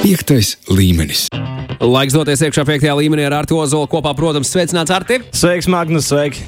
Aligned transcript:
Piektais 0.00 0.54
līmenis. 0.72 1.26
Laiks 1.76 2.14
doties 2.16 2.40
iekšā 2.46 2.62
piektajā 2.64 2.94
līmenī 2.96 3.26
ar 3.28 3.34
Artu 3.42 3.58
Ozolu 3.60 3.84
kopā, 3.92 4.14
protams, 4.16 4.48
sveicināts 4.48 4.92
Arti. 4.96 5.18
Sveiks, 5.36 5.68
Magnus, 5.68 6.08
sveiki! 6.08 6.40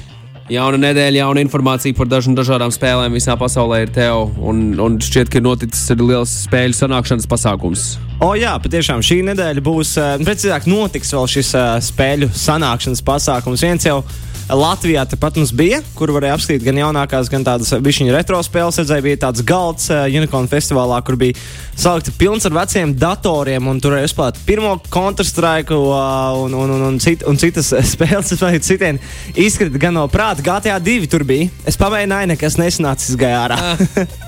Jauna 0.49 0.79
nedēļa, 0.81 1.19
jauna 1.21 1.43
informācija 1.45 1.93
par 1.93 2.09
dažām 2.09 2.33
dažādām 2.33 2.73
spēlēm 2.73 3.13
visā 3.13 3.35
pasaulē 3.37 3.83
ir 3.85 3.93
tev. 3.93 4.33
Un, 4.41 4.73
un 4.81 4.97
šķiet, 4.97 5.29
ka 5.29 5.37
ir 5.37 5.45
noticis 5.45 5.85
arī 5.93 6.09
liels 6.09 6.33
spēļu 6.47 6.79
sanākšanas 6.79 7.29
pasākums. 7.29 7.85
O, 8.25 8.33
jā, 8.41 8.55
patiešām 8.65 9.05
šī 9.05 9.21
nedēļa 9.29 9.63
būs, 9.69 9.93
eh, 10.01 10.15
precīzāk, 10.25 10.65
notiks 10.73 11.13
vēl 11.13 11.29
šis 11.37 11.53
uh, 11.53 11.77
spēļu 11.93 12.33
sanākšanas 12.33 13.05
pasākums. 13.05 13.67
Viens 13.69 13.85
jau 13.85 14.01
Latvijā 14.49 15.05
tepat 15.07 15.37
mums 15.39 15.53
bija, 15.55 15.79
kur 15.95 16.11
varēja 16.11 16.35
apskatīt 16.35 16.65
gan 16.65 16.79
jaunākās, 16.81 17.29
gan 17.31 17.45
tādas 17.47 17.71
višķiņu 17.83 18.13
retro 18.13 18.39
spēles. 18.43 18.79
Redzēju, 18.81 19.05
bija 19.05 19.19
tāds 19.25 19.43
galds 19.47 19.87
uh, 19.91 20.03
Unicorn 20.11 20.49
festivālā, 20.51 20.99
kur 21.07 21.15
bija 21.19 21.37
salikta 21.79 22.11
pilns 22.19 22.47
ar 22.49 22.55
veciem 22.57 22.91
datoriem, 22.99 23.69
un 23.71 23.79
tur 23.81 23.95
varēja 23.95 24.11
uzspēlēt 24.11 24.41
pirmo 24.47 24.73
Counter-Strike 24.93 25.77
uh, 25.77 26.43
un, 26.43 26.57
un, 26.59 26.75
un, 26.75 26.87
un, 26.89 26.99
cit, 27.03 27.23
un 27.29 27.39
citas 27.39 27.71
spēles. 27.93 28.33
Es 28.33 28.41
domāju, 28.41 28.63
citiem 28.67 28.99
izkrita 29.33 29.81
gan 29.81 29.95
no 29.97 30.07
prāta. 30.11 30.43
GTA 30.43 30.79
2 30.83 31.11
tur 31.11 31.25
bija. 31.27 31.47
Es 31.69 31.79
pamēģināju, 31.79 32.33
nekas 32.33 32.59
nesanācis 32.59 33.19
gājā 33.19 33.45
ārā. 33.45 33.61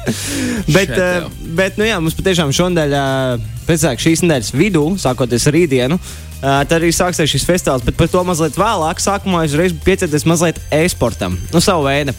bet, 0.77 0.95
uh, 0.95 1.27
bet, 1.59 1.81
nu 1.81 1.89
jā, 1.89 1.99
mums 1.99 2.15
patiešām 2.17 2.55
šodien, 2.55 2.95
uh, 2.95 3.51
pēc 3.67 3.89
šīs 3.99 4.23
nedēļas 4.23 4.55
vidū, 4.55 4.87
sākoties 5.01 5.51
rītdienu, 5.51 5.99
Uh, 5.99 6.24
tad 6.41 6.73
arī 6.77 6.91
sāksies 6.93 7.31
šis 7.31 7.45
festivāls, 7.47 7.85
bet 7.85 7.97
par 7.99 8.09
to 8.11 8.23
mazliet 8.27 8.57
vēlāk. 8.59 8.99
Sākumā 9.03 9.45
es 9.45 9.53
uzreiz 9.55 9.75
pieķerties 9.85 10.27
mazliet 10.29 10.59
e-sportam. 10.73 11.39
Nu, 11.53 11.61
savu 11.63 11.87
veidu. 11.87 12.13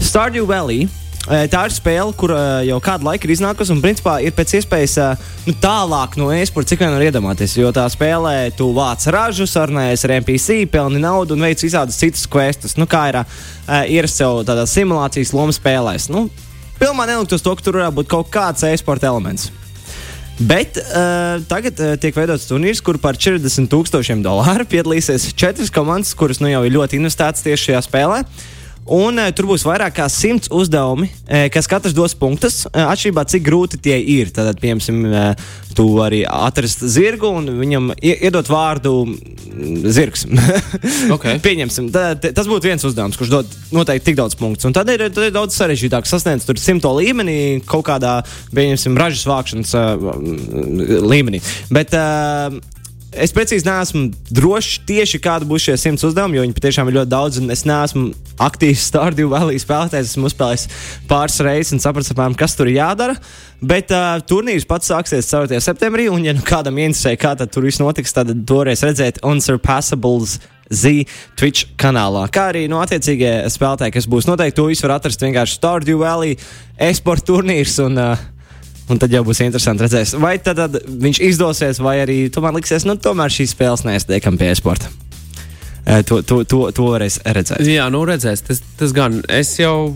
Stardew 0.00 0.46
Valley. 0.48 0.86
Tā 1.26 1.64
ir 1.66 1.72
spēle, 1.74 2.12
kur 2.14 2.30
jau 2.62 2.76
kādu 2.78 3.08
laiku 3.08 3.26
ir 3.26 3.32
iznākusi 3.34 3.72
un 3.74 3.80
principā 3.82 4.20
ir 4.22 4.30
pēc 4.36 4.52
iespējas 4.60 4.94
nu, 5.48 5.56
tālāk 5.58 6.14
no 6.20 6.28
e-sporta, 6.30 6.70
cik 6.70 6.84
vien 6.84 6.94
var 6.94 7.02
iedomāties. 7.02 7.56
Jo 7.58 7.72
tā 7.74 7.88
spēlē, 7.90 8.52
tu 8.54 8.68
vāc 8.76 9.02
ražu, 9.10 9.42
sarunājies 9.50 10.06
ar 10.06 10.14
NPC, 10.20 10.60
pelni 10.70 11.02
naudu 11.02 11.34
un 11.34 11.42
veic 11.42 11.66
visādas 11.66 11.98
citas 11.98 12.28
questus. 12.30 12.76
Nu, 12.78 12.86
kā 12.86 13.08
ir 13.10 13.18
ierasts 13.90 14.22
jau 14.22 14.44
tādās 14.46 14.76
simulācijas 14.78 15.34
lomu 15.34 15.56
spēlēs. 15.56 16.06
Nu, 16.14 16.28
Pilnībā 16.76 17.06
neliktos 17.08 17.40
to, 17.40 17.54
ka 17.56 17.64
tur 17.64 17.80
varētu 17.80 17.96
būt 17.96 18.08
kaut 18.12 18.30
kāds 18.30 18.62
e-sporta 18.68 19.08
elements. 19.08 19.48
Bet 20.36 20.76
uh, 20.76 21.38
tagad 21.48 21.78
uh, 21.80 21.94
tiek 21.96 22.12
veidots 22.12 22.44
turnīrs, 22.50 22.82
kur 22.84 22.98
par 23.00 23.16
40,000 23.16 24.20
dolāru 24.20 24.66
piedalīsies 24.68 25.30
četras 25.32 25.72
komandas, 25.72 26.12
kuras 26.18 26.42
nu 26.44 26.50
jau 26.50 26.60
ir 26.66 26.74
ļoti 26.76 27.00
investētas 27.00 27.46
tieši 27.46 27.70
šajā 27.70 27.80
spēlē. 27.86 28.18
Un 28.86 29.18
uh, 29.18 29.30
tur 29.34 29.48
būs 29.50 29.64
vairāk 29.66 29.96
kā 29.98 30.06
simts 30.12 30.50
uzdevumi, 30.54 31.08
uh, 31.10 31.46
kas 31.50 31.66
katrs 31.70 31.94
dos 31.96 32.14
punktus, 32.18 32.62
uh, 32.68 32.84
atšķirībā 32.92 33.24
cik 33.26 33.46
grūti 33.46 33.80
tie 33.82 33.96
ir. 33.98 34.30
Tad, 34.34 34.60
piemēram, 34.62 35.00
uh, 35.10 35.56
tu 35.76 35.88
arī 36.00 36.22
atrast 36.28 36.84
zirgu 36.88 37.28
un 37.40 37.50
viņam 37.58 37.90
iedot 37.98 38.48
vārdu 38.48 38.92
zirgs. 39.92 40.24
okay. 41.16 41.40
Pieņemsim, 41.42 41.90
tā, 41.94 42.14
tas 42.16 42.48
būtu 42.48 42.70
viens 42.70 42.86
uzdevums, 42.86 43.18
kurš 43.18 43.32
dod 43.32 43.58
noteikti 43.74 44.10
tik 44.10 44.20
daudz 44.20 44.38
punktus. 44.38 44.68
Un 44.68 44.76
tad 44.76 44.90
ir, 44.92 45.08
tad 45.10 45.28
ir 45.28 45.34
daudz 45.34 45.58
sarežģītāk 45.58 46.08
sasniegt 46.08 46.46
tur 46.48 46.60
simto 46.60 46.94
līmenī, 46.96 47.36
kaut 47.68 47.88
kādā, 47.90 48.20
pieņemsim, 48.56 48.96
ražas 49.00 49.26
vākšanas 49.28 49.76
uh, 49.76 50.08
līmenī. 51.10 51.42
Bet, 51.74 51.96
uh, 51.96 52.56
Es 53.14 53.30
precīzi 53.32 53.64
neesmu 53.68 54.08
drošs 54.34 54.80
tieši 54.88 55.20
kāda 55.22 55.46
būs 55.48 55.68
šie 55.68 55.76
simts 55.78 56.04
uzdevumi, 56.04 56.36
jo 56.36 56.42
viņi 56.44 56.56
patiešām 56.56 56.90
ir 56.90 56.98
ļoti 56.98 57.10
daudz. 57.12 57.38
Es 57.54 57.62
neesmu 57.68 58.10
aktīvs 58.42 58.88
Stardew 58.90 59.30
Valley 59.30 59.60
spēlētājs. 59.62 60.10
Esmu 60.12 60.26
uzspēlējis 60.28 60.66
pāris 61.08 61.38
reizes 61.46 61.76
un 61.76 61.82
sapratu, 61.84 62.10
apmēram, 62.12 62.36
kas 62.38 62.58
tur 62.58 62.70
jādara. 62.72 63.14
Bet 63.62 63.94
uh, 63.94 64.18
turnīrs 64.26 64.66
pats 64.68 64.90
sāksies 64.90 65.30
4. 65.30 65.62
septembrī, 65.64 66.10
un, 66.12 66.26
ja 66.26 66.34
nu 66.36 66.44
kādam 66.44 66.82
interesē, 66.82 67.14
kā 67.20 67.32
tur 67.46 67.68
viss 67.68 67.80
notiks, 67.80 68.12
tad 68.16 68.34
toreiz 68.48 68.84
redzēt 68.86 69.22
Unsurpassables. 69.26 70.38
Z 70.66 71.04
Twitch 71.38 71.76
kanālā, 71.78 72.24
kā 72.34 72.48
arī 72.50 72.64
no 72.66 72.80
attiecīgie 72.82 73.44
spēlētāji, 73.54 73.92
kas 73.94 74.08
būs 74.10 74.26
noteikti 74.26 74.56
to 74.58 74.64
visu 74.66 74.82
var 74.82 74.96
atrast 74.96 75.22
vienkārši 75.22 75.60
Stardew 75.60 76.00
Valley 76.00 76.34
e-sporta 76.74 77.28
turnīrs. 77.28 77.76
Un, 77.84 78.00
uh, 78.02 78.24
Un 78.86 79.00
tad 79.02 79.10
jau 79.10 79.24
būs 79.26 79.40
interesanti 79.42 79.82
redzēt, 79.82 80.14
vai 80.22 80.36
tad, 80.38 80.60
tad 80.60 80.76
viņš 80.86 81.18
izdosies, 81.26 81.80
vai 81.82 81.96
arī 82.04 82.20
tomēr 82.30 82.54
liksies, 82.60 82.86
nu, 82.86 82.94
tomēr 83.02 83.32
šīs 83.34 83.56
spēles 83.56 83.82
neiestiekam 83.86 84.38
pie 84.38 84.52
sporta. 84.54 84.92
E, 85.86 86.02
to, 86.06 86.20
to, 86.22 86.42
to, 86.46 86.60
to 86.74 86.86
varēs 86.90 87.20
redzēt. 87.22 87.62
Jā, 87.66 87.86
nu 87.94 88.02
redzēs. 88.06 88.42
Tas, 88.46 88.62
tas 88.78 88.94
gan 88.94 89.20
es 89.30 89.52
jau. 89.58 89.94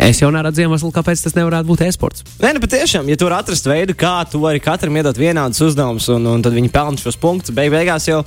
Es 0.00 0.22
jau 0.22 0.30
neredzu 0.32 0.64
iemeslu, 0.64 0.88
kāpēc 0.96 1.20
tas 1.20 1.34
nevarētu 1.36 1.68
būt 1.68 1.82
e-sports. 1.84 2.24
Nē, 2.40 2.54
nu 2.56 2.62
patiešām, 2.62 3.08
ja 3.12 3.18
tur 3.20 3.34
atrast 3.36 3.68
veidu, 3.68 3.92
kā 4.00 4.14
tu 4.32 4.40
vari 4.40 4.62
katram 4.64 4.96
iedot 4.96 5.20
vienādus 5.20 5.60
uzdevumus, 5.66 6.06
un, 6.14 6.24
un 6.24 6.44
tad 6.44 6.56
viņi 6.56 6.72
pelna 6.72 6.96
šos 6.96 7.20
punktus, 7.20 7.52
beig 7.52 7.68
beigās 7.74 8.08
jau 8.08 8.22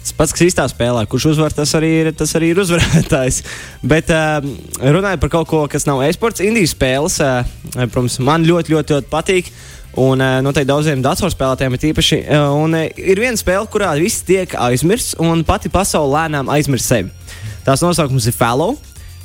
tas 0.00 0.14
pats, 0.16 0.34
kas 0.34 0.46
īstā 0.48 0.64
spēlē, 0.70 1.04
kurš 1.10 1.30
uzvar, 1.34 1.52
tas 1.54 1.72
arī 1.76 1.90
ir, 2.00 2.10
tas 2.16 2.32
arī 2.38 2.52
ir 2.54 2.60
uzvarētājs. 2.62 3.42
Bet 3.92 4.12
uh, 4.14 4.40
runājot 4.80 5.22
par 5.22 5.32
kaut 5.36 5.50
ko, 5.50 5.64
kas 5.70 5.86
nav 5.88 6.02
e-sports, 6.06 6.42
Indijas 6.44 6.74
spēles, 6.74 7.20
uh, 7.24 7.44
protams, 7.82 8.18
man 8.24 8.46
ļoti, 8.48 8.74
ļoti, 8.76 8.96
ļoti 8.96 9.12
patīk. 9.12 9.52
Un 10.00 10.22
uh, 10.22 10.38
noteikti 10.44 10.70
daudziem 10.70 11.00
datorspēlētājiem 11.02 11.76
ir 11.76 11.88
īpaši. 11.90 12.20
Uh, 12.22 12.52
un 12.62 12.76
uh, 12.78 12.86
ir 12.94 13.20
viena 13.20 13.38
spēle, 13.38 13.66
kurā 13.70 13.90
viss 13.98 14.22
tiek 14.26 14.54
aizmirsts, 14.54 15.16
un 15.20 15.42
pati 15.46 15.72
pasaule 15.72 16.14
lēnām 16.14 16.52
aizmirst 16.54 16.92
sevi. 16.92 17.10
Tās 17.66 17.82
nosaukums 17.84 18.30
ir 18.30 18.36
Fallow. 18.36 18.78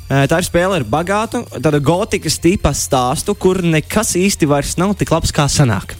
Tā 0.06 0.38
ir 0.38 0.46
spēle 0.46 0.76
ar 0.78 0.84
bagātu, 0.86 1.40
tādu 1.58 1.80
gotikas 1.82 2.36
tipa 2.38 2.70
stāstu, 2.70 3.34
kur 3.34 3.58
nekas 3.66 4.12
īsti 4.14 4.46
vairs 4.46 4.76
nav 4.78 4.92
tik 4.94 5.10
labs, 5.10 5.32
kā 5.34 5.48
sanāk. 5.50 5.96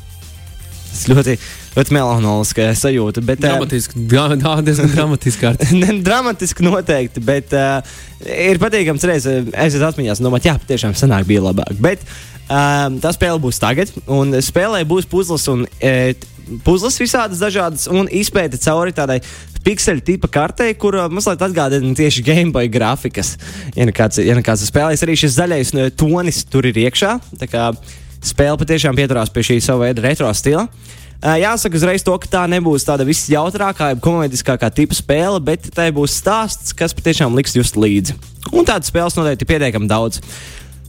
Tas 0.93 1.08
ļoti, 1.10 1.34
ļoti 1.76 1.97
melanholiska 1.97 2.70
sajūta. 2.76 3.22
Bet, 3.25 3.42
dramatiski, 3.44 4.00
uh, 4.00 4.60
diezgan 4.64 4.92
dramatiski. 4.94 5.50
dramatiski 6.09 6.64
noteikti, 6.64 7.22
bet 7.25 7.53
uh, 7.56 7.98
ir 8.25 8.60
patīkams 8.62 9.04
reizes 9.09 9.50
aiziet 9.53 9.84
atmiņās 9.84 10.22
un 10.22 10.31
domāt, 10.31 10.48
jā, 10.48 10.56
patiešām 10.62 10.97
sanāk 10.97 11.28
bija 11.28 11.44
labāk. 11.44 11.76
Bet 11.82 12.04
um, 12.48 12.97
tā 13.03 13.12
spēle 13.16 13.42
būs 13.42 13.60
tagad, 13.62 13.92
un 14.09 14.38
spēlē 14.44 14.87
būs 14.88 15.09
puzles 15.10 15.44
un 15.53 15.66
e, 15.82 16.14
puzles 16.64 16.97
visādas 17.03 17.42
dažādas, 17.42 17.91
un 17.93 18.08
izpēta 18.08 18.60
cauri 18.62 18.97
tādai 18.97 19.20
pikseļu 19.66 20.04
tipa 20.06 20.31
kartei, 20.32 20.72
kur 20.78 20.97
uh, 20.97 21.10
mazliet 21.12 21.44
atgādina 21.44 21.93
tieši 21.98 22.25
Gameboy 22.25 22.70
grafikas. 22.72 23.34
Ja 23.76 23.84
nekāds, 23.88 24.22
ja 24.22 24.38
nekāds 24.38 24.64
spēlēs, 24.70 25.04
arī 25.04 25.19
šis 25.19 25.37
zaļais 25.37 25.76
tonis 25.98 26.44
tur 26.48 26.70
ir 26.70 26.87
iekšā. 26.87 27.19
Spēle 28.26 28.58
patiešām 28.58 28.97
pieturās 28.97 29.28
pie 29.31 29.43
šī 29.44 29.58
sava 29.62 29.91
veida 29.91 30.06
retro 30.06 30.31
stila. 30.34 30.64
Uh, 30.64 30.94
jāsaka 31.22 31.78
uzreiz 31.78 32.04
to, 32.06 32.15
ka 32.21 32.28
tā 32.31 32.44
nebūs 32.50 32.84
tāda 32.87 33.06
visjautrākā, 33.09 33.94
komēdiskākā 34.04 34.71
tipa 34.75 34.97
spēle, 34.97 35.41
bet 35.44 35.71
tā 35.75 35.88
būs 35.94 36.19
stāsts, 36.21 36.77
kas 36.77 36.94
patiešām 36.97 37.37
liks 37.38 37.56
just 37.56 37.78
līdzi. 37.81 38.16
Un 38.53 38.66
tādas 38.69 38.93
spēles 38.93 39.16
noteikti 39.19 39.47
ir 39.47 39.53
pietiekami 39.55 39.91
daudz. 39.91 40.21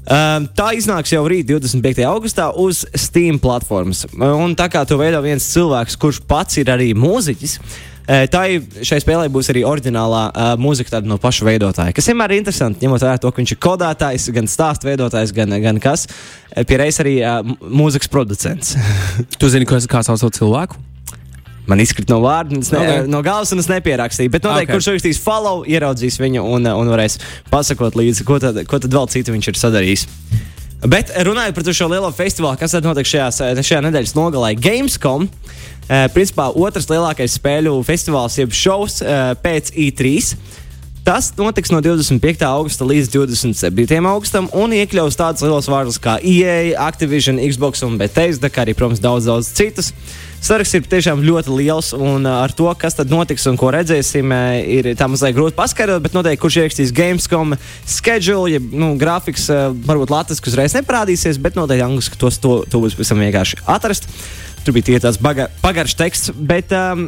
Uh, 0.07 0.45
tā 0.55 0.69
iznāks 0.77 1.11
jau 1.11 1.25
rīt, 1.27 1.49
25. 1.49 2.05
augustā, 2.07 2.47
uz 2.55 2.85
Steam 2.95 3.41
platformas. 3.43 4.05
Un 4.15 4.55
tā 4.55 4.69
kā 4.71 4.85
to 4.87 4.95
veido 4.99 5.19
viens 5.25 5.43
cilvēks, 5.51 5.97
kurš 5.99 6.21
pats 6.29 6.61
ir 6.61 6.71
arī 6.71 6.93
mūziķis, 6.95 7.57
Tā 8.07 8.41
šai 8.87 9.01
spēlē 9.03 9.27
būs 9.31 9.49
arī 9.51 9.65
oriģinālā 9.67 10.23
uh, 10.31 10.51
mūzika 10.63 11.01
no 11.03 11.17
paša 11.19 11.43
veidotāja, 11.43 11.91
kas 11.95 12.07
vienmēr 12.07 12.31
ir 12.31 12.39
interesanti, 12.39 12.85
ņemot 12.85 13.03
vērā 13.03 13.19
to, 13.19 13.31
ka 13.31 13.41
viņš 13.41 13.51
ir 13.51 13.59
kodētājs, 13.65 14.29
gan 14.35 14.47
stāstu 14.47 14.87
veidotājs, 14.87 15.33
gan, 15.35 15.51
gan 15.63 15.81
kas. 15.83 16.07
Pierreiz 16.69 17.01
arī 17.03 17.17
uh, 17.19 17.41
mūzikas 17.67 18.11
producents. 18.11 18.77
tu 19.39 19.51
zini, 19.51 19.67
kas, 19.67 19.89
kā 19.91 20.05
sauc 20.07 20.23
cilvēku? 20.39 20.79
Man 21.67 21.83
izkrita 21.83 22.15
no 22.15 22.21
vārda, 22.23 22.55
ne, 22.55 22.79
okay. 22.79 23.07
no 23.11 23.19
galvas, 23.25 23.51
un 23.51 23.59
es 23.59 23.67
nepierakstīju. 23.67 24.31
Bet 24.31 24.45
noteikti, 24.47 24.69
okay. 24.69 24.77
kurš 24.79 24.93
rakstīs 24.93 25.19
follow, 25.19 25.65
ieraudzīs 25.67 26.15
viņu 26.23 26.45
un, 26.47 26.69
un 26.71 26.91
varēs 26.93 27.19
pasakot 27.51 27.97
līdzi, 27.99 28.23
ko 28.27 28.39
tad, 28.39 28.61
ko 28.71 28.79
tad 28.79 28.95
vēl 28.95 29.11
citu 29.11 29.35
viņš 29.35 29.51
ir 29.51 29.59
sadarījis. 29.59 30.07
Bet 30.85 31.09
runājot 31.25 31.55
par 31.57 31.73
šo 31.73 31.87
lielo 31.89 32.11
festivālu, 32.13 32.57
kas 32.59 32.75
tad 32.75 32.85
notiek 32.85 33.07
šajā, 33.09 33.55
šajā 33.65 33.81
nedēļas 33.87 34.13
nogalē, 34.17 34.53
Gamescom. 34.61 35.25
Uh, 35.87 36.05
principā 36.11 36.49
otrs 36.51 36.89
lielākais 36.91 37.37
spēļu 37.39 37.79
festivāls, 37.87 38.35
jeb 38.37 38.53
šovs 38.53 38.99
uh, 39.01 39.31
pēc 39.41 39.71
I3. 39.71 40.35
Tas 41.07 41.31
notiks 41.37 41.71
no 41.71 41.79
25. 41.79 42.43
augusta 42.43 42.85
līdz 42.85 43.09
27. 43.13 43.97
augustam 44.11 44.49
un 44.51 44.75
iekļaus 44.75 45.15
tādus 45.15 45.45
lielus 45.45 45.69
vārdus 45.71 45.97
kā 46.03 46.17
EA, 46.19 46.75
Activision, 46.83 47.39
Xbox 47.39 47.85
un 47.87 47.95
Bethesda, 47.97 48.51
kā 48.51 48.65
arī, 48.65 48.75
protams, 48.75 48.99
daudz, 48.99 49.29
daudz 49.31 49.53
citus. 49.55 49.93
Saraksts 50.37 50.77
ir 50.77 50.85
tiešām 50.85 51.23
ļoti 51.25 51.49
liels, 51.49 51.89
un 51.97 52.27
ar 52.29 52.51
to, 52.55 52.67
kas 52.77 52.95
tad 52.95 53.09
notiks 53.09 53.47
un 53.49 53.57
ko 53.57 53.71
redzēsim, 53.73 54.31
ir 54.69 54.91
tā 54.97 55.07
mazliet 55.09 55.35
grūti 55.35 55.57
paskaidrot. 55.57 56.03
Bet 56.05 56.13
noteikti, 56.13 56.41
kurš 56.43 56.59
ierakstīs 56.61 56.93
Gamescom 56.95 57.55
schedule, 57.81 58.53
ja 58.53 58.61
nu, 58.61 58.93
grafiks, 59.01 59.47
varbūt 59.87 60.13
Latvijas 60.13 60.43
uzreiz 60.45 60.75
neparādīsies, 60.77 61.39
bet 61.41 61.57
noteikti 61.57 61.85
angliski 61.87 62.19
tos 62.21 62.37
to, 62.43 62.59
to 62.69 62.83
būs 62.83 62.97
pavisam 62.97 63.23
vienkārši 63.23 63.63
atrast. 63.65 64.05
Tur 64.63 64.75
bija 64.77 65.01
tāds 65.01 65.17
baga, 65.23 65.47
pagaršs 65.63 65.97
teksts, 65.97 66.31
bet 66.37 66.73
um, 66.75 67.07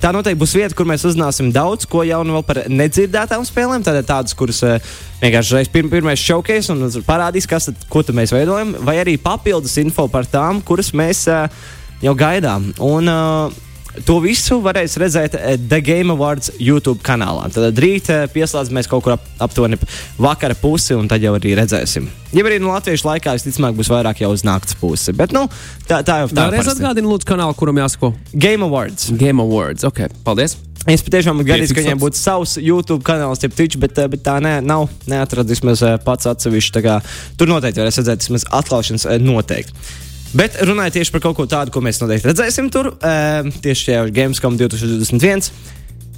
tā 0.00 0.12
noteikti 0.16 0.40
būs 0.40 0.54
vieta, 0.56 0.76
kur 0.78 0.88
mēs 0.88 1.04
uzzināsim 1.04 1.50
daudz 1.52 1.84
ko 1.90 2.00
jaunu 2.06 2.38
vēl 2.38 2.46
par 2.48 2.62
nedzirdētām 2.70 3.44
spēlēm. 3.44 3.84
Tātad 3.84 4.08
tādas, 4.08 4.36
kuras 4.38 4.62
uh, 4.64 4.94
vienkārši 5.20 5.58
reiz 5.58 5.68
pir 5.68 5.90
pirmais 5.92 6.22
šaukais 6.22 6.72
un 6.72 6.88
parādīs, 7.04 7.50
kas 7.50 7.68
tad, 7.68 7.84
ko 7.92 8.00
tad 8.06 8.16
mēs 8.16 8.32
veidojam, 8.32 8.72
vai 8.88 8.96
arī 9.02 9.18
papildus 9.20 9.76
info 9.82 10.08
par 10.08 10.24
tām, 10.32 10.64
kuras 10.64 10.94
mēs. 10.96 11.26
Uh, 11.28 11.76
jau 12.02 12.14
gaidām. 12.18 12.72
Un, 12.78 13.08
uh, 13.10 13.66
To 14.06 14.20
visu 14.22 14.60
varēs 14.62 14.94
redzēt 15.00 15.34
eh, 15.34 15.56
The 15.58 15.80
Game 15.82 16.14
Awards 16.14 16.52
YouTube 16.62 17.02
kanālā. 17.06 17.48
Tad 17.50 17.78
rīt 17.82 18.10
eh, 18.12 18.26
pieslēdzamies 18.30 18.88
kaut 18.90 19.02
kur 19.04 19.16
ap, 19.16 19.24
aptuveni 19.42 19.78
vakara 20.20 20.54
pusi, 20.58 20.94
un 20.94 21.08
tad 21.10 21.24
jau 21.24 21.34
arī 21.34 21.56
redzēsim. 21.58 22.06
Ja 22.36 22.44
arī 22.46 22.60
no 22.62 22.70
latviešu 22.70 23.08
laikā, 23.08 23.34
visticamāk, 23.34 23.74
būs 23.78 23.90
vairāk 23.90 24.22
jau 24.22 24.30
uz 24.30 24.44
naktas 24.46 24.76
pusi. 24.78 25.14
Bet 25.16 25.34
nu, 25.34 25.48
tā, 25.88 26.04
tā 26.06 26.20
jau 26.22 26.28
tā 26.30 26.46
ir. 26.52 26.58
Es 26.60 26.70
atgādinu, 26.70 27.10
lūdzu, 27.10 27.26
kanālu, 27.32 27.56
kuram 27.58 27.80
jāsako. 27.82 28.12
Game 28.30 28.66
Awards. 28.66 29.10
Game 29.18 29.42
Awards. 29.42 29.86
Ok, 29.88 30.04
paldies. 30.26 30.54
Es 30.88 31.02
patiešām 31.04 31.42
gaidīju, 31.44 31.74
ka 31.74 31.82
viņiem 31.82 32.00
būtu 32.00 32.16
savs 32.16 32.54
YouTube 32.62 33.02
kanāls, 33.04 33.42
jeb 33.42 33.56
Twitch, 33.56 33.76
bet, 33.82 33.98
eh, 33.98 34.06
bet 34.12 34.22
tā 34.24 34.38
ne, 34.44 34.60
nav. 34.64 34.86
Neatradu 35.10 35.50
vismaz 35.50 35.82
pats 36.06 36.30
atsevišķi. 36.30 36.94
Tur 37.36 37.50
noteikti 37.50 37.82
varēs 37.82 38.00
redzēt, 38.00 38.22
vismaz 38.22 38.46
atklāšanas 38.62 39.10
noteikti. 39.18 40.06
Bet 40.36 40.60
runājot 40.62 41.00
tieši 41.00 41.12
par 41.14 41.24
kaut 41.24 41.38
ko 41.40 41.46
tādu, 41.50 41.72
ko 41.74 41.82
mēs 41.82 41.98
noteikti 42.02 42.30
redzēsim 42.30 42.70
tur, 42.72 42.92
uh, 42.94 43.50
tieši 43.64 43.88
šajā 43.88 44.06
Gamescom 44.14 44.58
2021. 44.60 45.50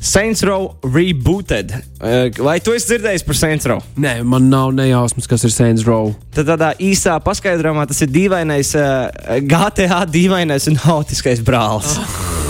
Saints 0.02 0.42
Row 0.42 0.72
Rebooted. 0.82 1.70
Uh, 2.02 2.26
vai 2.42 2.56
tu 2.60 2.74
esi 2.74 2.90
dzirdējis 2.90 3.24
par 3.24 3.38
Saints 3.38 3.68
Row? 3.70 3.80
Nē, 4.02 4.18
man 4.26 4.50
nav 4.50 4.74
nejausmas, 4.74 5.30
kas 5.30 5.46
ir 5.46 5.54
Saints 5.54 5.86
Row. 5.86 6.10
Tad 6.34 6.50
tādā 6.50 6.72
īsā 6.82 7.16
paskaidrojumā 7.22 7.86
tas 7.88 8.02
ir 8.02 8.12
dīvainais 8.12 8.74
uh, 8.76 9.40
GTA, 9.46 10.02
dīvainais 10.10 10.68
un 10.72 10.80
haotiskais 10.82 11.44
brālis. 11.46 11.96
Oh. 12.02 12.38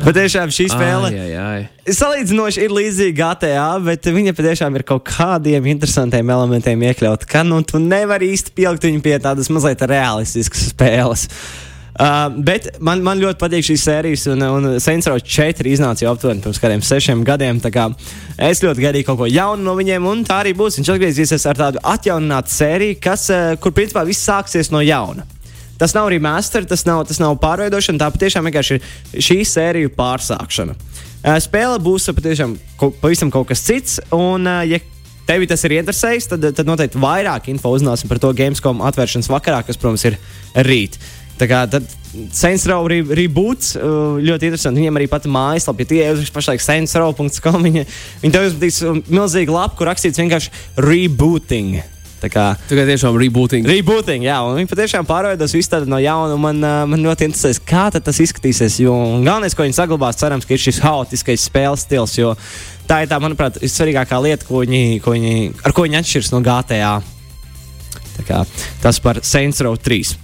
Patiešām 0.00 0.52
šī 0.54 0.66
spēle 0.72 1.10
ai, 1.10 1.18
ai, 1.20 1.30
ai. 1.40 1.92
salīdzinoši 1.94 2.64
ir 2.64 2.74
līdzīga 2.74 3.30
GTA, 3.34 3.66
bet 3.84 4.06
viņa 4.08 4.34
patiešām 4.36 4.76
ir 4.78 4.84
kaut 4.88 5.04
kādiem 5.10 5.66
interesantiem 5.74 6.30
elementiem 6.32 6.86
iekļauta. 6.88 7.28
Ka 7.30 7.42
nu, 7.46 7.60
tu 7.66 7.80
nevari 7.82 8.30
īsti 8.34 8.54
pielikt 8.56 8.86
viņu 8.88 9.02
pie 9.04 9.18
tādas 9.22 9.50
mazliet 9.52 9.84
realistiskas 9.90 10.70
spēles. 10.72 11.26
Uh, 12.00 12.30
bet 12.46 12.70
man, 12.80 13.02
man 13.04 13.18
ļoti 13.20 13.36
patīk 13.42 13.66
šīs 13.66 13.82
sērijas, 13.84 14.22
un, 14.32 14.40
un 14.46 14.68
Row 14.78 15.18
4 15.20 15.68
iznāca 15.68 16.06
jau 16.06 16.14
aptuveni 16.14 16.40
pirms 16.40 16.60
kādiem 16.62 16.84
sešiem 16.86 17.24
gadiem. 17.26 17.60
Es 18.40 18.62
ļoti 18.64 18.86
gaidīju 18.86 19.08
kaut 19.10 19.18
ko 19.20 19.28
jaunu 19.28 19.66
no 19.66 19.74
viņiem, 19.76 20.06
un 20.08 20.22
tā 20.24 20.38
arī 20.44 20.54
būs. 20.56 20.78
Viņš 20.78 20.92
atgriezīsies 20.94 21.44
ar 21.50 21.60
tādu 21.60 21.82
atjauninātu 21.84 22.54
sēriju, 22.54 22.96
kas, 23.04 23.26
uh, 23.34 23.52
kur 23.60 23.76
principā 23.76 24.06
viss 24.08 24.24
sāksies 24.24 24.72
no 24.72 24.80
jauna. 24.80 25.26
Tas 25.80 25.96
nav 25.96 26.10
remaster, 26.12 26.66
tas 26.68 26.84
nav, 26.84 27.06
tas 27.08 27.20
nav 27.22 27.38
pārveidošana, 27.40 28.02
tā 28.02 28.10
patiešām 28.12 28.48
vienkārši 28.48 28.76
ir 28.76 29.24
šī 29.24 29.38
sērija 29.48 29.92
pārsākšana. 29.96 30.76
Spēle 31.40 31.80
būs 31.80 32.10
patiešām 32.16 32.56
pavisam 33.00 33.32
kaut 33.32 33.48
kas 33.48 33.64
cits, 33.64 33.98
un, 34.12 34.44
ja 34.68 34.80
tevi 35.28 35.48
tas 35.48 35.64
ir 35.64 35.78
interesējis, 35.78 36.28
tad, 36.32 36.44
tad 36.56 36.68
noteikti 36.68 37.00
vairāk 37.00 37.48
info 37.52 37.72
uzzināsim 37.76 38.10
par 38.10 38.20
to 38.22 38.32
Gamescom 38.36 38.82
atvēršanas 38.88 39.30
vakarā, 39.32 39.62
kas, 39.66 39.80
protams, 39.80 40.04
ir 40.08 40.18
rīt. 40.68 40.98
Tā 41.40 41.48
kā 41.48 41.62
tad 41.72 41.86
Saints 42.36 42.66
Row 42.68 42.84
re, 42.90 42.98
reboots 43.16 43.72
ļoti 43.78 44.50
interesanti. 44.50 44.82
Viņiem 44.82 44.98
arī 45.00 45.06
pati 45.08 45.30
mājaslapa, 45.32 45.80
ja 45.80 45.88
tie 45.88 46.02
ir 46.10 46.34
pašlaik 46.34 46.60
saintsrow.com. 46.60 47.64
Viņi, 47.64 47.86
viņi 48.20 48.34
tev 48.34 48.48
uzmetīs 48.50 48.82
milzīgu 49.08 49.54
lapu, 49.54 49.78
kur 49.78 49.88
rakstīts 49.88 50.20
vienkārši 50.20 50.52
rebooting. 50.84 51.80
Kā 52.28 52.50
Tikai 52.68 52.84
tiešām 52.88 53.16
rebooting. 53.16 53.64
Rebooting, 53.64 54.26
jā, 54.26 54.36
un 54.44 54.58
viņi 54.58 54.68
patiešām 54.68 55.06
pārveidos 55.08 55.54
visu 55.56 55.72
tādu 55.72 55.88
no 55.88 56.00
jauna. 56.02 56.36
Man, 56.40 56.60
man 56.60 57.06
ļoti 57.06 57.30
interesēs, 57.30 57.62
kā 57.64 57.88
tas 57.94 58.20
izskatīsies. 58.20 58.80
Jo 58.84 58.94
galvenais, 59.24 59.56
ko 59.56 59.64
viņi 59.64 59.78
saglabās, 59.78 60.20
cerams, 60.20 60.44
ka 60.44 60.56
ir 60.56 60.60
šis 60.60 60.82
haotiskais 60.84 61.48
spēles 61.48 61.86
stils. 61.86 62.18
Jo 62.20 62.34
tā 62.90 63.02
ir 63.04 63.10
tā, 63.10 63.20
manuprāt, 63.22 63.60
svarīgākā 63.64 64.20
lieta, 64.20 64.48
ko 64.48 64.64
viņi, 64.64 65.00
ko 65.04 65.16
viņi, 65.16 65.36
ar 65.64 65.76
ko 65.76 65.86
viņi 65.86 66.00
atšķiras 66.02 66.34
no 66.34 66.42
GTA. 66.44 66.96
Kā, 68.26 68.42
tas 68.82 68.98
par 69.00 69.22
Saints 69.24 69.62
Row 69.64 69.78
3. 69.80 70.16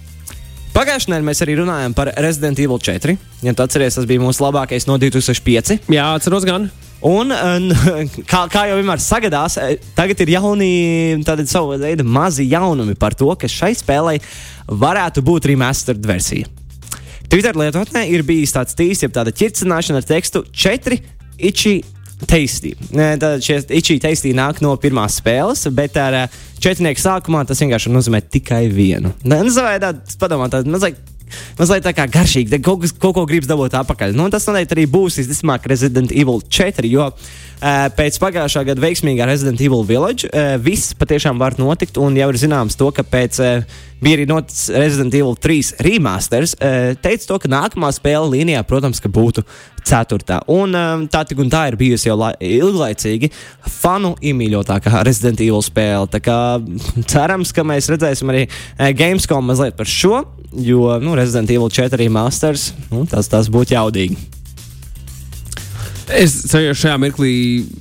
Pagājušajā 0.77 1.09
nedēļā 1.09 1.25
mēs 1.25 1.39
arī 1.41 1.55
runājām 1.57 1.95
par 1.97 2.11
Resident 2.21 2.59
Evil 2.61 2.77
4. 2.77 3.15
Ja 3.41 3.53
tu 3.57 3.63
atceries, 3.65 3.95
tas 3.97 4.05
bija 4.05 4.21
mūsu 4.21 4.43
labākais 4.45 4.85
no 4.85 4.99
2005. 5.01 5.79
Jā, 5.89 6.11
atceros 6.19 6.45
gan. 6.45 6.69
Un, 7.05 7.33
kā, 8.31 8.45
kā 8.49 8.63
jau 8.69 8.77
vienmēr 8.79 9.01
sagadās, 9.03 9.57
e, 9.61 9.77
tagad 9.97 10.23
ir 10.23 10.33
jauni, 10.37 10.69
tādi 11.27 11.45
savu 11.49 11.77
veidu 11.77 12.05
mazi 12.07 12.47
jaunumi 12.49 12.97
par 12.97 13.15
to, 13.17 13.29
ka 13.37 13.49
šai 13.51 13.73
spēlei 13.77 14.17
varētu 14.67 15.21
būt 15.25 15.49
remastered 15.51 16.01
versija. 16.07 16.49
Twitter 17.27 17.57
lietotnē 17.59 18.05
ir 18.09 18.23
bijis 18.25 18.55
tāds 18.55 18.75
tīrs, 18.77 19.03
jeb 19.03 19.13
tāda 19.13 19.33
ķircināšana 19.35 20.01
ar 20.01 20.07
tekstu 20.07 20.45
4 20.47 20.97
ichi 21.49 21.81
tasty. 22.25 22.73
Tad 22.89 23.43
šie 23.45 23.59
ichi 23.77 23.99
tasty 24.01 24.31
nāk 24.33 24.63
no 24.65 24.71
pirmās 24.81 25.19
spēles, 25.21 25.67
bet 25.75 25.99
ar 26.01 26.23
e, 26.23 26.23
četrnieku 26.63 27.03
sākumā 27.03 27.43
tas 27.45 27.61
vienkārši 27.61 27.93
nozīmē 27.93 28.23
tikai 28.25 28.63
vienu. 28.73 29.13
Nezinu, 29.27 29.67
tādu 29.83 30.17
padomāt, 30.17 30.55
tādu 30.55 30.73
mazliet 30.73 31.03
mazliet 31.57 31.85
tā 31.85 31.93
kā 31.97 32.07
garšīgi, 32.11 32.61
kaut, 32.63 32.83
kas, 32.85 32.95
kaut 32.95 33.15
ko 33.17 33.25
gribas 33.29 33.49
dabūt 33.49 33.77
atpakaļ. 33.81 34.15
Nu, 34.17 34.29
tas 34.33 34.47
noteikti 34.49 34.77
arī 34.77 34.87
būs 34.91 35.19
visticamāk 35.21 35.67
Resident 35.71 36.13
Evil 36.15 36.41
4, 36.43 36.87
jo 36.91 37.09
pēc 37.61 38.19
pagājušā 38.21 38.63
gada 38.67 38.83
veiksmīgā 38.83 39.25
Resident 39.29 39.61
Evil 39.63 39.85
Village 39.87 40.29
uh, 40.29 40.55
viss 40.61 40.95
patiešām 40.97 41.39
var 41.41 41.57
notikt, 41.59 41.97
un 42.01 42.17
jau 42.17 42.29
ir 42.31 42.39
zināms 42.41 42.77
to, 42.77 42.89
ka 42.93 43.05
pēc 43.07 43.39
bija 44.01 44.19
arī 44.19 44.27
noticis 44.29 44.69
Resident 44.75 45.15
Evil 45.17 45.33
3 45.41 45.71
remasters, 45.81 46.53
teica 47.01 47.25
to, 47.25 47.39
ka 47.41 47.49
nākamā 47.49 47.89
spēle 47.95 48.29
līnijā, 48.35 48.61
protams, 48.69 49.01
ka 49.01 49.09
būtu 49.09 49.41
ceturtā. 49.87 50.37
Un 50.53 50.75
tā 51.09 51.23
tik 51.25 51.41
un 51.41 51.49
tā 51.49 51.63
ir 51.71 51.79
bijusi 51.79 52.11
jau 52.11 52.17
ilglaicīgi 52.37 53.31
fanu 53.79 54.13
iemīļotākā 54.21 55.01
Resident 55.07 55.41
Evil 55.41 55.65
spēle. 55.65 56.05
Tā 56.13 56.21
kā 56.21 56.37
cerams, 57.11 57.53
ka 57.55 57.65
mēs 57.65 57.89
redzēsim 57.93 58.33
arī 58.33 58.45
Gamescom 58.97 59.49
mazliet 59.49 59.77
par 59.79 59.89
šo, 59.89 60.21
jo 60.53 60.97
nu, 61.01 61.17
Resident 61.17 61.49
Evil 61.57 61.73
4 61.73 62.09
Masters 62.13 62.71
nu, 62.91 63.05
tas, 63.09 63.29
tas 63.31 63.49
būtu 63.49 63.77
jaudīgi. 63.77 64.36
Es 66.07 66.37
šajā 66.47 66.93
mirklī 67.01 67.31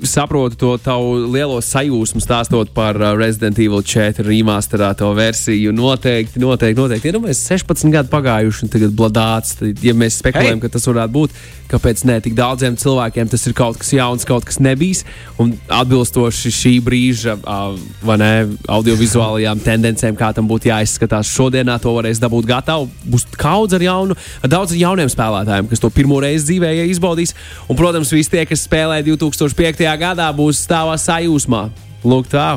saprotu 0.02 0.56
to 0.58 0.70
tavu 0.82 1.12
lielo 1.30 1.60
sajūsmu 1.62 2.18
stāstot 2.18 2.72
par 2.74 2.98
uh, 2.98 3.12
Resident 3.14 3.58
Evil 3.62 3.84
4 3.86 4.24
remasterēto 4.26 5.12
versiju. 5.14 5.70
Noteikti, 5.70 6.42
noteikti, 6.42 6.80
noteikti. 6.80 7.12
Iedomājieties, 7.12 7.44
ja 7.46 7.58
16 7.60 7.94
gadi 7.94 8.10
pagājuši 8.10 8.66
un 8.66 8.72
tagad 8.72 8.96
bladāts. 8.98 9.54
Tad, 9.60 9.78
ja 9.78 9.94
mēs 9.94 10.18
spekulējam, 10.18 10.58
hey. 10.58 10.64
ka 10.64 10.70
tas 10.74 10.88
varētu 10.90 11.14
būt, 11.14 11.36
kāpēc 11.70 12.02
ne 12.10 12.16
tik 12.24 12.34
daudziem 12.38 12.78
cilvēkiem 12.78 13.30
tas 13.30 13.46
ir 13.46 13.54
kaut 13.58 13.78
kas 13.78 13.92
jauns, 13.94 14.26
kaut 14.26 14.48
kas 14.48 14.58
nebijis. 14.58 15.04
Un 15.38 15.54
atbilstoši 15.78 16.52
šī 16.58 16.74
brīža 16.82 17.36
uh, 17.38 17.78
ne, 18.18 18.32
audiovizuālajām 18.74 19.62
tendencēm, 19.62 20.18
kā 20.18 20.32
tam 20.34 20.50
būtu 20.50 20.72
jāizskatās 20.72 21.30
šodienā, 21.30 21.78
to 21.78 21.94
varēs 21.94 22.18
dabūt 22.22 22.50
gatavu. 22.50 22.90
Būs 23.06 23.28
kaudz 23.38 23.78
ar 23.78 23.86
jaunu, 23.86 24.18
daudz 24.50 24.74
ar 24.74 24.82
jauniem 24.82 25.14
spēlētājiem, 25.14 25.70
kas 25.70 25.86
to 25.86 25.94
pirmo 25.94 26.18
reizi 26.26 26.50
dzīvē 26.50 26.74
izbaudīs. 26.90 27.36
Un, 27.70 27.78
protams, 27.78 28.15
visi 28.16 28.32
tie, 28.32 28.46
kas 28.48 28.64
spēlē 28.66 29.02
2005. 29.06 29.84
gadā, 30.00 30.30
būs 30.36 30.64
stāvā 30.66 30.96
sajūsmā. 31.00 31.66
Lūk, 32.06 32.30
tā. 32.32 32.48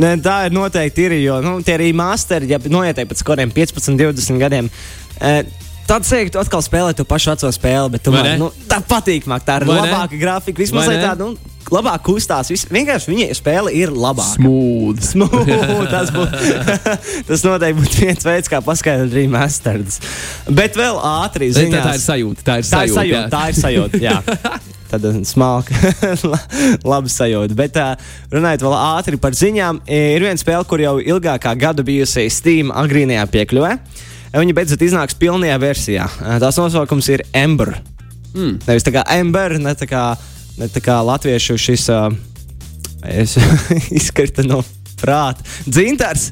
Ne, 0.00 0.16
tā 0.22 0.44
ir 0.48 0.54
noteikti 0.54 1.06
ir, 1.06 1.16
jo 1.22 1.38
nu, 1.44 1.58
tie 1.64 1.76
arī 1.78 1.92
masteri, 1.96 2.50
ja 2.50 2.58
noiet 2.58 2.98
pēc 3.10 3.22
kādiem 3.26 3.52
15, 3.54 3.98
20 3.98 4.40
gadiem. 4.42 4.70
E, 5.20 5.34
Tad 5.90 6.04
sēž, 6.06 6.28
tu 6.30 6.38
atkal 6.38 6.60
spēlē 6.62 6.92
to 6.94 7.02
pašu 7.08 7.32
veco 7.32 7.48
spēli, 7.50 7.90
bet 7.96 8.04
tomēr, 8.06 8.36
nu, 8.38 8.52
tā 8.70 8.78
patīk, 8.86 9.24
man 9.26 9.42
tā 9.42 9.56
ir 9.58 9.66
Vai 9.66 9.80
labāka 9.80 10.14
ne? 10.14 10.20
grafika. 10.20 10.62
Vismaz 10.62 10.86
tāda, 10.86 11.26
nu, 11.26 11.34
labāk 11.74 12.04
kustās. 12.06 12.46
Vis, 12.52 12.62
vienkārši 12.70 13.10
viņa 13.10 13.26
spēle 13.34 13.72
ir 13.74 13.90
labāka. 13.90 14.36
Smooth. 14.36 15.02
Smooth. 15.02 15.90
tas, 15.90 16.12
būt, 16.14 16.36
tas 17.32 17.42
noteikti 17.42 17.80
būtu 17.80 18.04
viens 18.04 18.28
veids, 18.30 18.52
kā 18.52 18.62
paskaidrot 18.62 19.18
remasterus. 19.18 19.98
Bet 20.46 20.78
vēl 20.78 21.02
ātri 21.10 21.50
ziņās. 21.58 21.74
Tā, 21.74 21.88
tā 21.88 21.96
ir 21.98 22.04
sajūta. 22.06 22.46
Tā 22.46 22.60
ir 22.62 22.70
sajūta. 22.70 22.76
Tā 22.78 22.84
ir 22.86 23.00
sajūta. 23.00 23.30
Tā 23.34 23.46
ir 23.50 23.64
sajūta 23.64 24.04
jā. 24.06 24.20
Tāda 24.90 25.12
smalka, 25.26 25.76
laba 26.90 27.10
sajūta. 27.10 27.54
Bet, 27.58 27.76
uh, 27.78 27.94
runājot 28.32 28.64
vēl 28.66 28.74
ātri 28.74 29.20
par 29.22 29.36
ziņām, 29.38 29.82
ir 29.86 30.24
viena 30.24 30.40
spēle, 30.40 30.66
kur 30.66 30.82
jau 30.82 30.96
ilgākā 30.98 31.52
gada 31.58 31.84
bijusi 31.86 32.26
Steam 32.32 32.72
agrīnajā 32.74 33.26
piekļuvē. 33.30 33.74
Viņa 34.34 34.54
beidzot 34.54 34.82
iznāks 34.86 35.16
pilnajā 35.18 35.56
versijā. 35.62 36.06
Tās 36.42 36.58
nosaukums 36.58 37.08
ir 37.10 37.24
Ember. 37.34 37.74
Mm. 38.34 38.60
Nevis 38.66 38.86
tā 38.86 38.94
kā 38.94 39.02
Ember, 39.14 39.56
ne 39.62 39.74
tā 39.78 39.88
kā, 39.90 40.04
ne 40.58 40.70
tā 40.70 40.82
kā 40.82 41.00
latviešu 41.06 41.58
šis 41.58 41.88
uh, 41.94 42.10
izkrita 44.00 44.46
no 44.46 44.62
prāta. 45.02 45.46
Dzintars! 45.66 46.30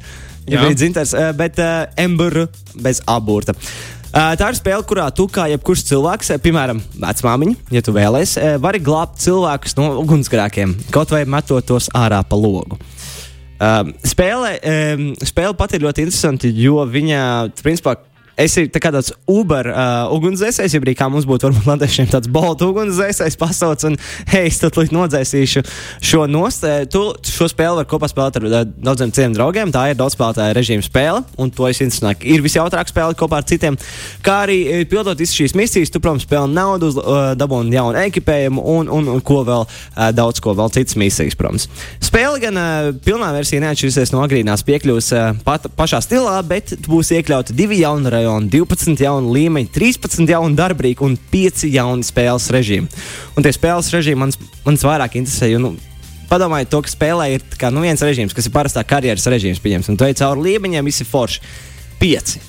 Ja 0.48 0.62
bija 0.64 0.78
dzintars, 0.80 1.10
bet 1.36 1.58
uh, 1.60 1.90
Ember 2.00 2.46
bez 2.80 3.02
aburta. 3.04 3.52
Uh, 3.52 3.97
tā 4.12 4.50
ir 4.50 4.58
spēle, 4.58 4.84
kurā 4.88 5.08
tu 5.14 5.28
kā 5.32 5.46
jebkurš 5.52 5.84
cilvēks, 5.90 6.32
piemēram, 6.44 6.80
vecmāmiņa, 7.02 7.56
ja 7.74 7.82
tu 7.84 7.94
vēlēsies, 7.96 8.60
vari 8.62 8.80
glābt 8.82 9.20
cilvēkus 9.24 9.76
no 9.78 9.90
ugunsgrēkiem, 10.04 10.76
kaut 10.94 11.12
vai 11.14 11.24
metot 11.28 11.66
tos 11.68 11.90
ārā 11.96 12.22
pa 12.24 12.38
logu. 12.38 12.80
Um, 13.58 13.88
spēle, 14.06 14.52
um, 14.62 15.08
spēle 15.18 15.56
pat 15.58 15.72
ir 15.74 15.82
ļoti 15.82 16.04
interesanta, 16.06 16.46
jo 16.46 16.84
viņa, 16.86 17.22
principā, 17.58 17.96
tā 18.38 18.82
kā 18.82 18.92
tāds 18.94 19.10
Uber 19.28 19.66
uh, 19.72 20.12
ugunsdzēsējs, 20.14 20.76
ja 20.76 20.94
kā 20.98 21.08
mums 21.10 21.26
būtu 21.28 21.48
varbūt 21.48 21.66
latviešiem 21.66 22.10
tāds 22.12 22.30
Bolt 22.30 22.62
ugunsdzēsējs 22.62 23.36
pasauc 23.40 23.82
un, 23.88 23.98
hei, 24.30 24.46
es 24.46 24.60
tad 24.62 24.78
līdz 24.78 24.94
nodzēsīšu 24.94 25.64
šo 26.10 26.26
nost. 26.30 26.66
Tu 26.92 27.02
šo 27.26 27.48
spēli 27.50 27.80
var 27.80 27.88
kopā 27.90 28.10
spēlēt 28.10 28.38
ar 28.38 28.46
uh, 28.46 28.60
daudziem 28.64 29.10
citiem 29.14 29.34
draugiem. 29.34 29.72
Tā 29.74 29.88
ir 29.90 29.98
daudzspēlētāja 29.98 30.54
režīma 30.56 30.86
spēle, 30.86 31.24
un 31.38 31.50
to 31.50 31.66
es 31.66 31.82
interesanti. 31.82 32.30
Ir 32.30 32.44
visjautrāk 32.44 32.92
spēlēt 32.92 33.18
kopā 33.18 33.42
ar 33.42 33.48
citiem. 33.48 33.78
Kā 34.22 34.42
arī 34.46 34.84
pildot 34.90 35.18
visas 35.18 35.36
šīs 35.38 35.56
misijas, 35.58 35.90
tu, 35.90 36.02
protams, 36.04 36.26
spēlē 36.28 36.46
naudu, 36.52 36.92
uh, 37.02 37.32
dabūni 37.38 37.74
jaunu 37.74 37.98
ekipējumu 38.04 38.64
un, 38.76 38.92
un, 38.94 39.10
un 39.16 39.24
ko 39.24 39.42
vēl, 39.48 39.66
uh, 39.66 40.08
daudz 40.14 40.42
ko 40.44 40.54
vēl 40.58 40.72
citas 40.74 40.98
misijas, 41.00 41.36
protams. 41.38 41.68
Spēle 42.04 42.38
gan 42.42 42.60
uh, 42.60 42.92
pilnā 43.04 43.32
versija 43.34 43.62
neatšķirsies 43.66 44.14
no 44.14 44.22
agrīnās 44.24 44.64
piekļuves 44.68 45.10
uh, 45.16 45.28
pat, 45.46 45.66
pašā 45.78 46.00
stilā, 46.04 46.38
bet 46.46 46.76
būs 46.86 47.12
iekļauti 47.18 47.56
divi 47.58 47.82
jauni 47.82 48.12
rajoni, 48.12 48.27
12 48.52 49.04
jauni 49.04 49.32
līmeņi, 49.34 49.70
13 49.74 50.32
jauni 50.34 50.58
darbrīki 50.58 51.04
un 51.06 51.16
5 51.32 51.64
jauni 51.72 52.06
spēles 52.06 52.50
režīmi. 52.54 53.04
Un 53.36 53.46
tie 53.46 53.52
spēles 53.56 53.88
režīmi 53.94 54.22
man, 54.26 54.34
man 54.66 54.80
vairāk 54.82 55.16
interesē. 55.20 55.48
Jo, 55.52 55.62
nu, 55.62 55.74
Padomājiet, 56.28 56.68
to, 56.68 56.82
ka 56.84 56.92
spēlē 56.92 57.30
ir 57.32 57.44
kā, 57.56 57.70
nu, 57.72 57.80
viens 57.80 58.02
režīms, 58.04 58.34
kas 58.36 58.50
ir 58.50 58.52
parastā 58.52 58.82
karjeras 58.84 59.24
režīms, 59.32 59.62
pieņems, 59.64 59.88
un 59.88 59.96
tu 59.96 60.04
ej 60.04 60.18
cauri 60.20 60.44
līmeņiem, 60.50 60.90
visi 60.90 61.06
forši. 61.08 61.40
Pieci. 61.98 62.42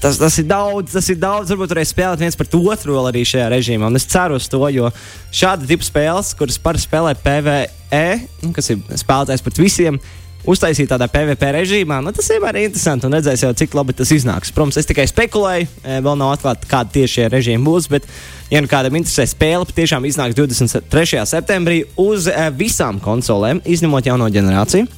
Tas, 0.00 0.16
tas 0.16 0.38
ir 0.40 0.46
daudz, 0.48 0.94
tas 0.96 1.06
ir 1.12 1.18
daudz. 1.20 1.52
Varbūt 1.52 1.74
varēs 1.74 1.92
spēlēt 1.92 2.22
viens 2.24 2.38
pret 2.38 2.54
otru 2.56 2.96
vēl 2.96 3.10
arī 3.10 3.22
šajā 3.28 3.50
režīmā. 3.52 3.90
Un 3.92 4.00
es 4.00 4.08
ceru 4.08 4.38
uz 4.40 4.48
to, 4.48 4.62
jo 4.72 4.88
šāda 5.36 5.68
tipa 5.68 5.84
spēles, 5.84 6.32
kuras 6.38 6.56
parasti 6.60 6.88
spēlē 6.88 7.12
PVE, 7.20 8.06
nu, 8.46 8.52
kas 8.56 8.72
ir 8.72 8.80
spēlētājs 9.02 9.44
pret 9.44 9.60
visiem, 9.60 10.00
uztaisīt 10.48 10.88
tādā 10.90 11.08
PVP 11.10 11.50
režīmā, 11.58 12.00
nu, 12.04 12.12
tas 12.16 12.28
vienmēr 12.32 12.58
ir 12.58 12.68
interesanti 12.68 13.06
un 13.08 13.16
redzēs 13.16 13.44
jau, 13.44 13.50
cik 13.56 13.74
labi 13.76 13.96
tas 13.96 14.12
iznāks. 14.14 14.52
Protams, 14.56 14.78
es 14.80 14.88
tikai 14.88 15.06
spekulēju, 15.10 15.68
e, 15.82 15.98
vēl 16.04 16.16
nav 16.20 16.34
atklāta, 16.36 16.68
kāda 16.70 16.94
tieši 16.94 17.16
šie 17.16 17.26
režīmi 17.32 17.66
būs, 17.66 17.90
bet, 17.92 18.06
ja 18.52 18.62
nu 18.62 18.70
kādam 18.70 18.96
interesē 19.00 19.26
spēle, 19.28 19.68
patiešām 19.68 20.06
iznāks 20.08 20.38
23. 20.38 21.24
septembrī 21.28 21.82
uz 22.00 22.30
e, 22.30 22.46
visām 22.56 23.02
konsolēm, 23.04 23.60
izņemot 23.68 24.08
jauno 24.08 24.30
ģenerāciju, 24.32 24.88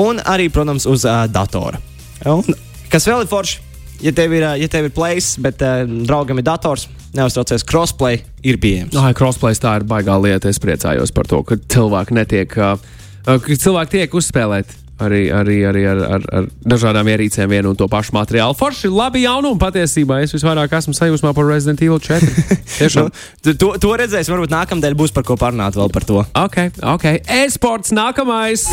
un 0.00 0.18
arī, 0.26 0.48
protams, 0.50 0.88
uz 0.90 1.06
uh, 1.06 1.24
datora. 1.30 1.78
Un, 2.26 2.42
kas 2.90 3.06
vēl 3.06 3.22
ir 3.22 3.30
forši? 3.30 3.62
Ja 4.02 4.10
tev 4.12 4.32
ir, 4.34 4.42
ja 4.58 4.68
tev 4.68 4.88
ir 4.88 4.92
plays, 4.94 5.36
bet 5.40 5.62
uh, 5.62 5.84
draugam 5.86 6.40
ir 6.40 6.46
dators, 6.48 6.88
neuztraucies, 7.14 7.62
crossplay 7.68 8.18
ir 8.42 8.58
pieejams. 8.60 8.96
Ah, 8.98 9.12
crossplay 9.16 9.54
tā 9.54 9.76
ir 9.78 9.86
baigā 9.88 10.16
lieta. 10.18 10.50
Es 10.50 10.58
priecājos 10.60 11.14
par 11.14 11.30
to, 11.30 11.44
ka 11.46 11.60
cilvēki 11.70 12.18
netiek. 12.18 12.58
Uh, 12.58 13.03
cilvēki 13.24 13.98
tiek 13.98 14.18
uzspēlēti 14.20 14.84
arī, 15.02 15.22
arī, 15.34 15.56
arī 15.66 15.84
ar, 15.90 16.02
ar, 16.16 16.26
ar 16.38 16.48
dažādām 16.66 17.08
ierīcēm 17.10 17.50
vienu 17.50 17.72
un 17.72 17.78
to 17.78 17.88
pašu 17.90 18.14
materiālu. 18.16 18.56
Forši, 18.58 18.90
labi, 18.92 19.24
jaunumi 19.24 19.60
patiesībā. 19.60 20.20
Es 20.24 20.34
visvairāk 20.36 20.76
esmu 20.78 20.94
sajūsmā 20.96 21.34
par 21.36 21.48
Resident 21.48 21.82
Evil 21.84 22.00
4. 22.02 22.28
Tiešām. 22.78 23.10
nu, 23.10 23.56
to, 23.60 23.72
to 23.82 23.94
redzēs, 24.00 24.30
varbūt 24.32 24.54
nākamnedēļ 24.54 24.98
būs 24.98 25.14
par 25.16 25.26
ko 25.26 25.38
parunāt 25.40 25.78
vēl 25.78 25.90
par 25.94 26.06
to. 26.08 26.22
Ok, 26.44 26.60
ok. 26.94 27.08
E-sports 27.42 27.94
nākamais. 27.96 28.68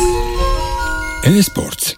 E-sports. 1.28 1.96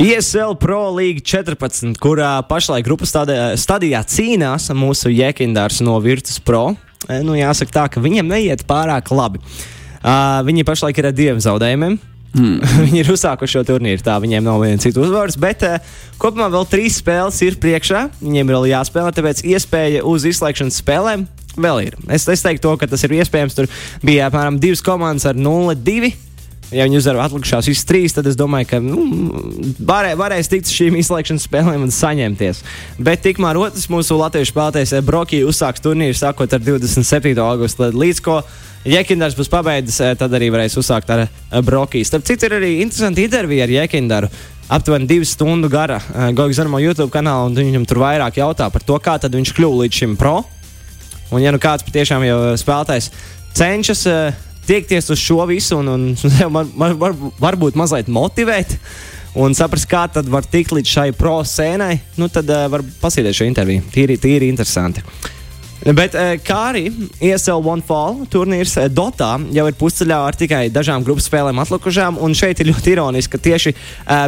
ESL 0.00 0.56
Pro 0.56 0.86
League 0.96 1.20
14, 1.20 1.98
kurā 2.00 2.38
pašlaik 2.48 2.86
grupas 2.86 3.10
stadijā, 3.12 3.50
stadijā 3.60 4.00
cīnās 4.08 4.70
mūsu 4.72 5.12
Jekindārs 5.12 5.82
no 5.84 5.98
Virtus 6.00 6.40
Pro. 6.40 6.70
Nu, 7.26 7.34
jāsaka 7.36 7.74
tā, 7.74 7.84
ka 7.92 8.00
viņam 8.00 8.30
neiet 8.30 8.64
pārāk 8.64 9.10
labi. 9.12 9.42
Uh, 10.02 10.40
viņi 10.46 10.66
pašlaik 10.66 10.98
ir 10.98 11.10
ar 11.10 11.14
diviem 11.16 11.42
zaudējumiem. 11.42 11.98
Mm. 12.32 12.62
viņi 12.86 13.02
ir 13.02 13.12
uzsākuši 13.12 13.58
šo 13.58 13.62
turnīru, 13.68 14.02
tā 14.04 14.16
viņiem 14.22 14.46
nav 14.46 14.62
viena 14.64 14.80
cita 14.80 15.02
uzvaras, 15.02 15.36
bet 15.40 15.62
uh, 15.68 15.94
kopumā 16.22 16.48
vēl 16.52 16.66
trīs 16.70 16.98
spēles 17.02 17.38
ir 17.44 17.58
priekšā. 17.62 18.06
Viņiem 18.22 18.50
ir 18.50 18.58
vēl 18.58 18.68
jāspēlē, 18.72 19.12
tāpēc 19.14 19.44
iespēja 19.52 20.02
uz 20.08 20.26
izslēgšanas 20.32 20.80
spēlēm 20.82 21.26
vēl 21.60 21.82
ir. 21.86 21.96
Es, 22.08 22.26
es 22.32 22.44
teiktu, 22.44 22.64
to, 22.66 22.76
ka 22.80 22.88
tas 22.90 23.04
ir 23.04 23.16
iespējams. 23.18 23.56
Tur 23.58 23.68
bija 24.04 24.30
apmēram 24.30 24.60
divas 24.62 24.84
komandas 24.84 25.28
ar 25.28 25.38
0-2. 25.38 26.12
Ja 26.72 26.86
viņi 26.88 26.98
uzvar 27.02 27.20
atlikušās 27.26 27.68
visas 27.68 27.86
trīs, 27.88 28.14
tad 28.16 28.26
es 28.30 28.36
domāju, 28.38 28.70
ka 28.70 28.80
nu, 28.80 29.04
varē, 29.84 30.14
varēs 30.16 30.48
tikt 30.48 30.70
šīm 30.72 30.96
izslēgšanas 31.02 31.44
spēlēm 31.48 31.84
un 31.84 31.92
saņemties. 31.92 32.62
Bet 32.96 33.24
tikmēr 33.26 33.60
otrs 33.60 33.90
mūsu 33.92 34.16
latviešu 34.16 34.54
spēlētājs 34.54 34.96
Brokī 35.04 35.42
uzsāks 35.44 35.84
turnīru 35.84 36.16
sākot 36.16 36.56
ar 36.56 36.64
27. 36.64 37.36
augustu 37.44 37.92
līdz 37.92 38.22
ko 38.24 38.40
Jekindars 38.82 39.36
būs 39.38 39.50
pabeidzis, 39.50 40.00
eh, 40.02 40.14
tad 40.18 40.32
arī 40.34 40.48
varēs 40.50 40.74
uzsākt 40.80 41.10
ar 41.14 41.26
eh, 41.26 41.60
Brokiju. 41.62 42.06
Starp 42.06 42.24
citu, 42.26 42.48
ir 42.48 42.56
arī 42.58 42.72
interesanti 42.82 43.22
intervija 43.28 43.68
ar 43.68 43.70
Jekindaru. 43.70 44.30
Aptuveni 44.72 45.06
divu 45.06 45.26
stundu 45.28 45.70
gara 45.70 46.00
eh, 46.00 46.32
Gogs 46.34 46.58
Zanamo 46.58 46.80
YouTube 46.82 47.12
kanālā, 47.14 47.46
un 47.46 47.54
viņam 47.54 47.86
tur 47.86 48.02
vairāk 48.02 48.40
jautā 48.42 48.70
par 48.72 48.82
to, 48.82 48.98
kā 48.98 49.20
viņš 49.22 49.54
kļuva 49.54 49.84
līdz 49.84 50.00
šim 50.00 50.16
pro. 50.18 50.40
Un, 51.30 51.40
ja 51.40 51.52
nu 51.54 51.62
kāds 51.62 51.86
patiešām 51.86 52.26
jau 52.26 52.40
spēlētājs 52.58 53.12
cenšas 53.54 54.02
tiekties 54.66 55.10
uz 55.10 55.20
šo 55.20 55.46
visu 55.50 55.78
un, 55.80 55.88
un 55.88 56.06
man, 56.54 56.70
man, 56.76 56.96
var, 57.00 57.16
varbūt 57.40 57.78
mazliet 57.78 58.10
motivēt 58.12 58.78
un 59.38 59.54
saprast, 59.56 59.88
kā 59.88 60.06
tad 60.12 60.28
var 60.28 60.46
tikt 60.48 60.74
līdz 60.76 60.96
šai 60.96 61.10
pro 61.16 61.38
sēnai, 61.46 61.94
nu 62.20 62.28
tad 62.32 62.50
uh, 62.52 62.66
var 62.72 62.84
pasīdēt 63.00 63.38
šo 63.38 63.46
interviju. 63.48 63.84
Tīri, 63.94 64.18
tīri 64.20 64.50
interesanti. 64.52 65.04
Bet 65.82 66.14
eh, 66.14 66.36
kā 66.38 66.58
arī 66.68 66.84
ESL 67.18 67.64
One 67.66 67.82
Fall 67.82 68.20
turnīrs 68.30 68.76
eh, 68.78 68.84
Dotā 68.86 69.32
jau 69.50 69.64
ir 69.66 69.74
pusceļā 69.80 70.18
ar 70.28 70.36
tikai 70.38 70.60
dažām 70.70 71.02
grupas 71.02 71.26
spēlēm 71.26 71.58
atlikušām, 71.58 72.20
un 72.22 72.36
šeit 72.38 72.62
ir 72.62 72.70
ļoti 72.70 72.92
ironiski, 72.94 73.32
ka 73.32 73.42
tieši 73.48 73.72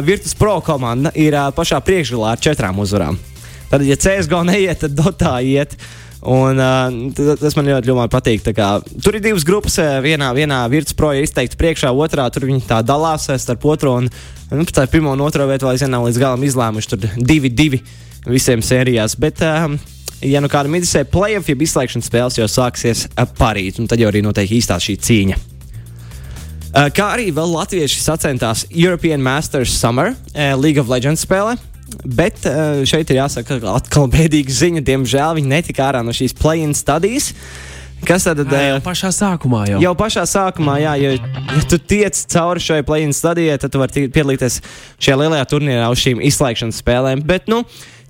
Virtus 0.03 0.35
Pro 0.35 0.57
komanda 0.65 1.13
ir 1.15 1.37
pašā 1.55 1.79
priekšgalā 1.85 2.33
ar 2.35 2.43
četrām 2.43 2.83
uzvarām. 2.83 3.21
Tad, 3.69 3.85
ja 3.85 3.97
CSGO 3.97 4.43
neiet, 4.47 4.83
tad 4.83 4.95
Dotā 4.97 5.37
iet. 5.43 5.75
Un, 6.25 6.57
uh, 6.57 7.35
tas 7.37 7.53
man 7.57 7.67
ļoti, 7.69 7.91
ļoti 7.91 8.11
patīk. 8.13 8.45
Kā, 8.57 8.69
tur 9.03 9.17
ir 9.17 9.23
divas 9.25 9.45
grupas. 9.45 9.77
Vienā, 10.01 10.31
vienā 10.37 10.63
Pro 10.97 11.11
ir 11.13 11.25
izteikti 11.27 11.59
priekšā, 11.59 11.91
otrā 11.93 12.25
tur 12.33 12.47
viņi 12.49 12.65
tā 12.65 12.81
dalās 12.85 13.29
starp 13.29 13.65
otro. 13.69 13.97
Un, 14.01 14.09
nu, 14.51 14.65
tā 14.65 14.87
pirmo 14.89 15.13
un 15.13 15.21
otro 15.21 15.45
vietu 15.49 15.67
vēl 15.67 15.75
aizvien 15.75 15.93
nav 15.93 16.07
līdz 16.07 16.21
galam 16.21 16.45
izlēmuši. 16.45 16.93
Tur 16.93 17.05
divi, 17.17 17.49
divi 17.49 17.81
visiem 18.25 18.63
sērijās. 18.65 19.17
Bet, 19.21 19.43
uh, 19.45 19.75
ja 20.25 20.41
nu 20.41 20.49
kādam 20.49 20.77
interesē 20.79 21.05
playoff, 21.05 21.51
jeb 21.51 21.61
izslēgšanas 21.61 22.09
spēles, 22.09 22.39
jau 22.39 22.49
sāksies 22.49 23.05
parīt, 23.37 23.77
un 23.81 23.91
tad 23.91 24.01
jau 24.01 24.09
arī 24.09 24.25
notiek 24.25 24.57
īstā 24.57 24.79
šī 24.81 24.97
cīņa. 25.05 25.43
Kā 26.75 27.05
arī 27.13 27.29
vēl 27.31 27.53
latvieši 27.55 28.01
sacentās 28.03 28.65
European 28.67 29.21
Masters 29.23 29.71
Summer 29.71 30.11
League 30.35 30.81
of 30.81 30.89
Legends 30.91 31.23
spēlē. 31.23 31.55
Bet 32.05 32.45
šeit 32.89 33.11
ir 33.13 33.21
jāsaka, 33.21 33.59
ka 33.61 33.77
atkal 33.77 34.09
bēdīga 34.15 34.59
ziņa. 34.59 34.83
Diemžēl 34.85 35.39
viņi 35.39 35.51
netika 35.51 35.89
ārā 35.89 36.03
no 36.05 36.15
šīs 36.15 36.35
play-in 36.37 36.75
stadijas. 36.77 37.33
Kas 38.05 38.25
tad 38.27 38.41
ir? 38.43 38.51
Jau 38.51 38.81
pašā 38.85 39.09
sākumā 39.15 39.63
jau. 39.69 39.79
Jau 39.81 39.93
pašā 39.97 40.25
sākumā, 40.29 40.75
jā, 40.83 40.93
jo, 40.99 41.13
ja 41.15 41.61
tu 41.71 41.79
tiec 41.79 42.19
cauri 42.29 42.61
šai 42.61 42.81
play-in 42.85 43.15
stadijai, 43.15 43.55
tad 43.61 43.73
tu 43.73 43.81
vari 43.81 44.09
piedalīties 44.13 44.59
šajā 44.99 45.17
lielajā 45.23 45.47
turnīrā 45.53 45.87
uz 45.89 46.03
šīm 46.03 46.21
izslēgšanas 46.29 46.81
spēlēm. 46.83 47.25
Bet, 47.25 47.49
nu, 47.51 47.63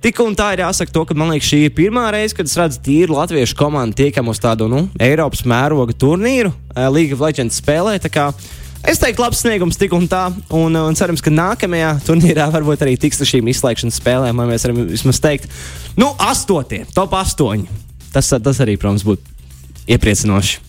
Tik 0.05 0.20
un 0.22 0.36
tā 0.38 0.51
ir 0.53 0.62
jāsaka, 0.62 0.91
to, 0.94 1.01
ka 1.10 1.15
man 1.17 1.32
liekas, 1.34 1.48
šī 1.50 1.60
ir 1.65 1.72
pirmā 1.74 2.03
reize, 2.13 2.36
kad 2.38 2.46
es 2.46 2.53
redzu 2.60 2.77
tīru 2.86 3.15
latviešu 3.15 3.55
komandu 3.58 3.98
tiekam 4.03 4.27
uz 4.29 4.38
tādu 4.44 4.67
nu, 4.70 4.84
Eiropas 5.01 5.41
mēroga 5.50 5.96
turnīru, 5.98 6.51
uh, 6.51 6.84
League 6.94 7.15
of 7.15 7.24
Legends 7.25 7.58
spēlē. 7.58 7.96
Es 8.86 9.00
teiktu, 9.01 9.24
labs 9.24 9.39
sniegums 9.42 9.80
tik 9.82 9.94
un 9.98 10.04
tā, 10.10 10.27
un, 10.54 10.75
un 10.77 10.98
cerams, 10.98 11.24
ka 11.25 11.32
nākamajā 11.34 11.96
turnīrā 12.06 12.46
varbūt 12.54 12.84
arī 12.86 12.94
tiks 13.01 13.18
ar 13.24 13.30
šīm 13.32 13.48
izslēgšanas 13.50 13.98
spēlēm, 13.98 14.38
lai 14.38 14.46
mēs 14.51 14.68
varam 14.68 14.84
vismaz 14.92 15.20
teikt, 15.24 15.50
nu, 15.98 16.12
astotie, 16.22 16.84
top 16.94 17.15
astoņi. 17.18 17.65
Tas, 18.13 18.30
tas 18.30 18.62
arī, 18.62 18.77
protams, 18.80 19.04
būtu 19.08 19.25
iepriecinoši. 19.96 20.62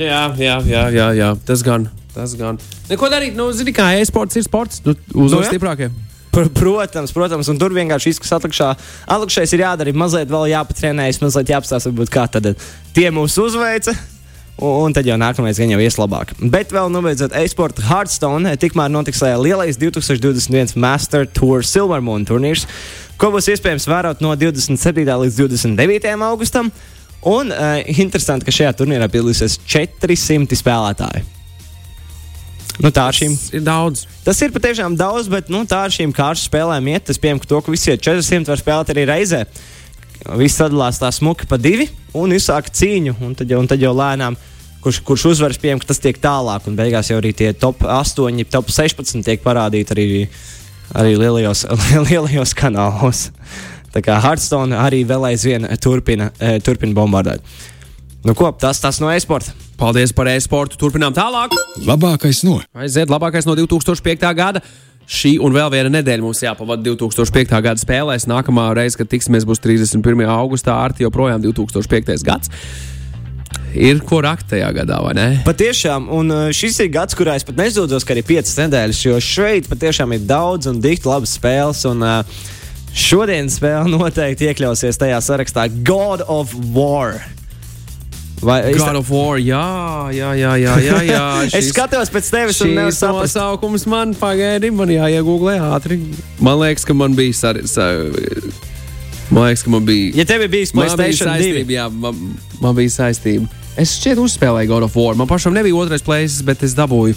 Jā, 0.00 0.22
jā, 0.40 0.56
jā, 0.66 0.86
jā, 0.90 1.10
jā. 1.20 1.28
tas 1.46 1.60
gan. 1.66 1.84
Tas 2.14 2.32
gan. 2.38 2.56
Neko 2.88 3.10
darīt, 3.12 3.36
nu, 3.36 3.50
zini, 3.52 3.74
kā 3.76 3.90
e-sports 4.00 4.40
ir 4.40 4.46
sports. 4.46 4.80
Nu, 4.86 4.96
uz 5.12 5.36
nu, 5.36 5.42
stiprākiem. 5.44 5.92
Pr 6.34 6.48
protams, 6.50 7.12
protams, 7.14 7.52
un 7.52 7.60
tur 7.60 7.76
vienkārši 7.76 8.10
viss, 8.10 8.22
kas 8.24 8.34
atlikušā, 8.38 8.72
atlikušais 9.04 9.52
ir 9.54 9.62
jādara, 9.62 9.92
mazliet 9.94 10.32
vēl 10.32 10.48
jāpatrēnējas, 10.50 11.20
mazliet 11.22 11.52
jāapstāsta, 11.52 11.92
kā 12.10 12.24
tad 12.26 12.54
tie 12.96 13.06
mūs 13.14 13.36
uzveica. 13.38 13.94
Un, 14.54 14.86
un 14.86 14.94
tad 14.94 15.06
jau 15.08 15.16
nākamais 15.18 15.58
gan 15.58 15.72
jau 15.72 15.80
ies 15.82 15.96
labāk. 15.98 16.34
Bet 16.38 16.72
vēl 16.74 16.90
nobeidzot 16.94 17.34
e-sporta 17.40 17.82
Hearthstone, 17.88 18.54
tikmēr 18.62 18.92
notiks 18.94 19.22
lielais 19.42 19.78
2021 19.80 20.76
Master 20.78 21.26
Tour 21.26 21.66
Silver 21.66 22.04
Moon 22.04 22.26
turnīrs, 22.28 22.68
ko 23.18 23.32
būs 23.34 23.50
iespējams 23.50 23.88
vērot 23.90 24.22
no 24.22 24.34
27. 24.38 25.02
līdz 25.02 25.40
29. 25.42 26.14
augustam. 26.30 26.70
Un 27.24 27.48
uh, 27.50 27.78
interesanti, 27.88 28.44
ka 28.44 28.52
šajā 28.52 28.74
turnīrā 28.78 29.08
piedalīsies 29.08 29.56
400 29.64 30.58
spēlētāji. 30.60 31.24
Nu, 32.82 32.90
tā 32.90 33.06
ar 33.08 33.16
šīm 33.16 33.34
ir 33.54 33.62
daudz. 33.64 34.02
Tas 34.26 34.40
ir 34.42 34.52
patiešām 34.54 34.96
daudz, 34.98 35.30
bet 35.30 35.50
nu, 35.52 35.62
tā 35.68 35.84
ar 35.86 35.94
šīm 35.94 36.12
kārtas 36.14 36.48
spēlēm 36.48 36.90
iet. 36.90 37.10
Es 37.10 37.20
pieņemu, 37.22 37.42
ka 37.42 37.50
to, 37.50 37.60
ka 37.62 37.74
visi 37.74 37.94
400 37.94 38.50
var 38.50 38.60
spēlēt 38.60 38.92
arī 38.94 39.06
reizē. 39.08 39.44
Visi 40.38 40.56
sadalās 40.56 41.00
tā 41.02 41.10
smuki 41.12 41.48
pa 41.50 41.58
divi 41.60 41.88
un 42.16 42.32
izsāk 42.32 42.70
cīņu. 42.72 43.16
Un 43.24 43.34
tad 43.36 43.50
jau, 43.50 43.60
un 43.60 43.68
tad 43.68 43.82
jau 43.82 43.92
lēnām, 43.96 44.38
kurš, 44.84 45.02
kurš 45.04 45.26
uzvaras, 45.34 45.60
pieņem, 45.60 45.82
ka 45.82 45.90
tas 45.90 46.00
tiek 46.00 46.20
tālāk. 46.22 46.68
Un 46.70 46.78
beigās 46.78 47.10
jau 47.10 47.18
arī 47.20 47.34
tie 47.36 47.52
top 47.52 47.84
8, 47.84 48.46
top 48.52 48.72
16 48.72 49.26
tiek 49.26 49.44
parādīti 49.44 49.96
arī, 49.96 50.08
arī 50.96 51.14
lielajos, 51.20 51.66
lielajos 52.08 52.56
kanālos. 52.56 53.28
Tā 53.94 54.02
kā 54.02 54.16
Hearthstone 54.22 54.74
arī 54.80 55.04
vēl 55.06 55.28
aizvien 55.30 55.68
turpina, 55.82 56.32
eh, 56.42 56.58
turpina 56.64 56.96
bombardēt. 56.96 57.44
Nu, 58.24 58.32
ko, 58.32 58.48
tas, 58.56 58.80
tas 58.80 58.98
no 59.02 59.10
e-sporta. 59.12 59.52
Paldies 59.76 60.14
par 60.16 60.30
e-sportu. 60.32 60.78
Turpinām 60.80 61.12
tālāk. 61.14 61.52
Labākais 61.84 62.40
no 62.46 62.56
Aiziet, 62.72 63.10
labākais 63.12 63.44
no 63.44 63.52
2005. 63.58 64.30
gada. 64.34 64.62
Šī 65.04 65.36
un 65.44 65.52
vēl 65.52 65.68
viena 65.74 65.92
nedēļa 65.98 66.24
mums 66.24 66.40
jāpavada 66.44 66.84
2005. 66.86 67.52
gada 67.64 67.80
spēlēs. 67.80 68.28
Nākamā 68.30 68.70
reize, 68.76 68.96
kad 68.96 69.10
tiksimies, 69.12 69.44
būs 69.48 69.60
31. 69.60 70.24
augustā. 70.32 70.78
Ar 70.80 70.96
joprojām 70.98 71.44
2005. 71.44 72.16
gads. 72.24 72.52
Ir 73.74 74.00
ko 74.06 74.20
rakt 74.22 74.48
tajā 74.52 74.70
gadā, 74.74 75.00
vai 75.02 75.12
ne? 75.18 75.28
Patiešām, 75.46 76.06
un 76.14 76.30
uh, 76.30 76.42
šis 76.54 76.78
ir 76.84 76.92
gads, 76.94 77.16
kurā 77.18 77.34
es 77.38 77.46
pat 77.46 77.58
nezūdzos, 77.58 78.06
ka 78.06 78.14
ir 78.14 78.26
piecas 78.26 78.54
nedēļas, 78.58 79.00
jo 79.02 79.18
šeit 79.22 79.66
patiešām 79.70 80.14
ir 80.14 80.26
daudz 80.28 80.70
un 80.70 80.78
dikti 80.82 81.10
labas 81.10 81.34
spēles. 81.38 81.82
Un, 81.90 82.02
uh, 82.06 82.44
šodienas 82.94 83.58
spēle 83.58 83.90
noteikti 83.96 84.48
iekļausies 84.50 85.00
tajā 85.00 85.20
sarakstā 85.24 85.68
God 85.86 86.24
of 86.30 86.54
War. 86.74 87.18
Vai 88.44 88.60
God 88.76 89.00
of 89.00 89.10
War, 89.10 89.38
jā, 89.40 89.64
jā, 90.12 90.30
jā, 90.36 90.52
jā. 90.60 90.76
jā, 90.84 91.00
jā. 91.08 91.24
es 91.58 91.70
skatos 91.72 92.12
pēc 92.12 92.30
tevis, 92.34 92.60
un 92.64 92.72
Šis 92.74 93.00
saprast, 93.00 93.36
nosaukums 93.38 93.86
man 93.90 94.14
pagaidi, 94.18 94.70
man 94.74 94.92
jāiegūlē 94.92 95.56
ātri. 95.72 95.98
Man 96.44 96.60
liekas, 96.60 96.84
ka 96.84 96.96
man 96.96 97.16
bija 97.16 97.36
sar, 97.38 97.60
sa, 97.70 97.90
man 99.30 99.48
liekas, 99.48 99.64
ka 99.64 99.72
man 99.72 99.86
bija. 99.88 100.12
ja 100.20 100.26
tev 100.28 100.44
ir 100.44 100.52
bijis 100.52 100.74
Man 100.76 100.84
bija 100.84 100.98
Playstation 101.00 101.32
2. 101.32 101.38
saistība, 101.40 101.78
jā, 101.78 101.86
man, 101.88 102.26
man 102.60 102.76
bija 102.76 102.92
saistība. 102.98 103.48
Es 103.80 103.96
šķiet, 103.98 104.20
uzspēlēju 104.22 104.70
God 104.70 104.86
of 104.86 104.98
War. 104.98 105.16
Man 105.18 105.30
pašam 105.30 105.56
nebija 105.56 105.74
otrais 105.80 106.04
plēsis, 106.04 106.44
bet 106.46 106.62
es 106.62 106.76
dabūju, 106.78 107.16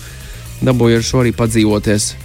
dabūju 0.65 0.97
ar 0.97 1.05
šo 1.05 1.21
arī 1.21 1.35
padzīvoties. 1.37 2.15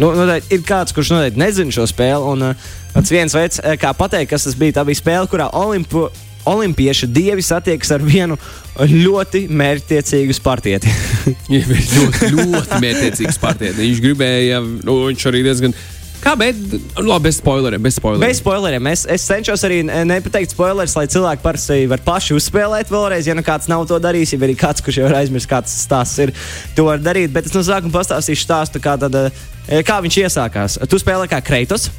Nu, 0.00 0.10
noteikti, 0.12 0.56
ir 0.56 0.64
kāds, 0.64 0.92
kurš 0.96 1.14
noteikti 1.14 1.40
nezina 1.40 1.72
šo 1.72 1.86
spēli. 1.88 2.32
Un 2.32 2.50
uh, 2.50 2.70
tas 2.94 3.12
viens 3.12 3.36
veids, 3.36 3.60
eh, 3.62 3.76
kā 3.80 3.92
pateikt, 3.96 4.30
kas 4.32 4.44
tas 4.48 4.56
bija, 4.58 4.78
tā 4.78 4.86
bija 4.88 5.00
spēle, 5.00 5.28
kurā 5.32 5.48
Olimpu, 5.56 6.06
olimpiešu 6.46 7.08
dievi 7.10 7.42
satiekas 7.42 7.90
ar 7.96 8.04
vienu 8.04 8.38
ļoti 8.76 9.46
mērķtiecīgu 9.50 10.36
spartieti. 10.36 10.92
Viņš 11.50 11.68
bija 11.70 11.84
ļoti, 11.96 12.32
ļoti 12.36 12.80
mērķiecīgs 12.84 13.38
partijas. 13.42 13.78
Viņš 13.80 14.02
gribēja, 14.04 14.62
nu, 14.62 14.98
viņš 15.08 15.30
arī 15.30 15.44
diezgan. 15.46 15.76
Kā, 16.22 16.32
bet, 16.38 16.56
nu, 16.58 17.04
labi, 17.06 17.28
bez 17.28 17.36
spoileriem, 17.38 17.82
bez 17.82 17.98
spoileriem. 18.00 18.24
Bez 18.24 18.40
spoileriem. 18.40 18.86
Es, 18.90 19.04
es 19.14 19.26
cenšos 19.28 19.62
arī 19.68 19.82
nepateikt 19.86 20.54
spoilers, 20.54 20.96
lai 20.98 21.04
cilvēki 21.12 21.44
parasti 21.44 21.84
var 21.90 22.02
paši 22.06 22.34
uzspēlēt 22.38 22.90
vēlreiz. 22.90 23.28
Ja 23.28 23.36
nu 23.36 23.44
kāds 23.46 23.68
nav 23.70 23.84
to 23.90 24.00
darījis, 24.02 24.34
ja 24.34 24.40
arī 24.42 24.56
kāds, 24.58 24.82
kurš 24.82 25.00
jau 25.02 25.10
ir 25.10 25.18
aizmirsis, 25.20 25.50
kāds 25.50 25.76
tas 25.90 26.16
ir, 26.24 26.32
to 26.74 26.88
var 26.88 27.02
darīt. 27.04 27.30
Bet 27.36 27.46
es 27.46 27.54
no 27.54 27.62
sākuma 27.66 27.94
pastāstīšu 27.98 28.42
stāstu, 28.42 28.82
kā, 28.82 28.96
tad, 29.00 29.14
eh, 29.14 29.84
kā 29.86 30.00
viņš 30.02 30.18
iesākās. 30.24 30.80
Tu 30.88 31.02
spēlē 31.02 31.28
kā 31.30 31.42
Kreitos. 31.44 31.90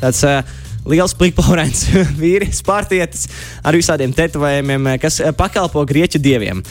Tāds, 0.00 0.22
uh, 0.28 0.56
Liels 0.86 1.14
plikpaurēns 1.18 1.86
vīrietis, 2.22 2.62
pārtietis 2.66 3.26
ar 3.66 3.76
visādiem 3.76 4.14
tetovējumiem, 4.16 4.92
eh, 4.92 5.00
kas 5.02 5.20
eh, 5.20 5.32
pakalpo 5.36 5.84
grieķu 5.88 6.22
dieviem. 6.22 6.62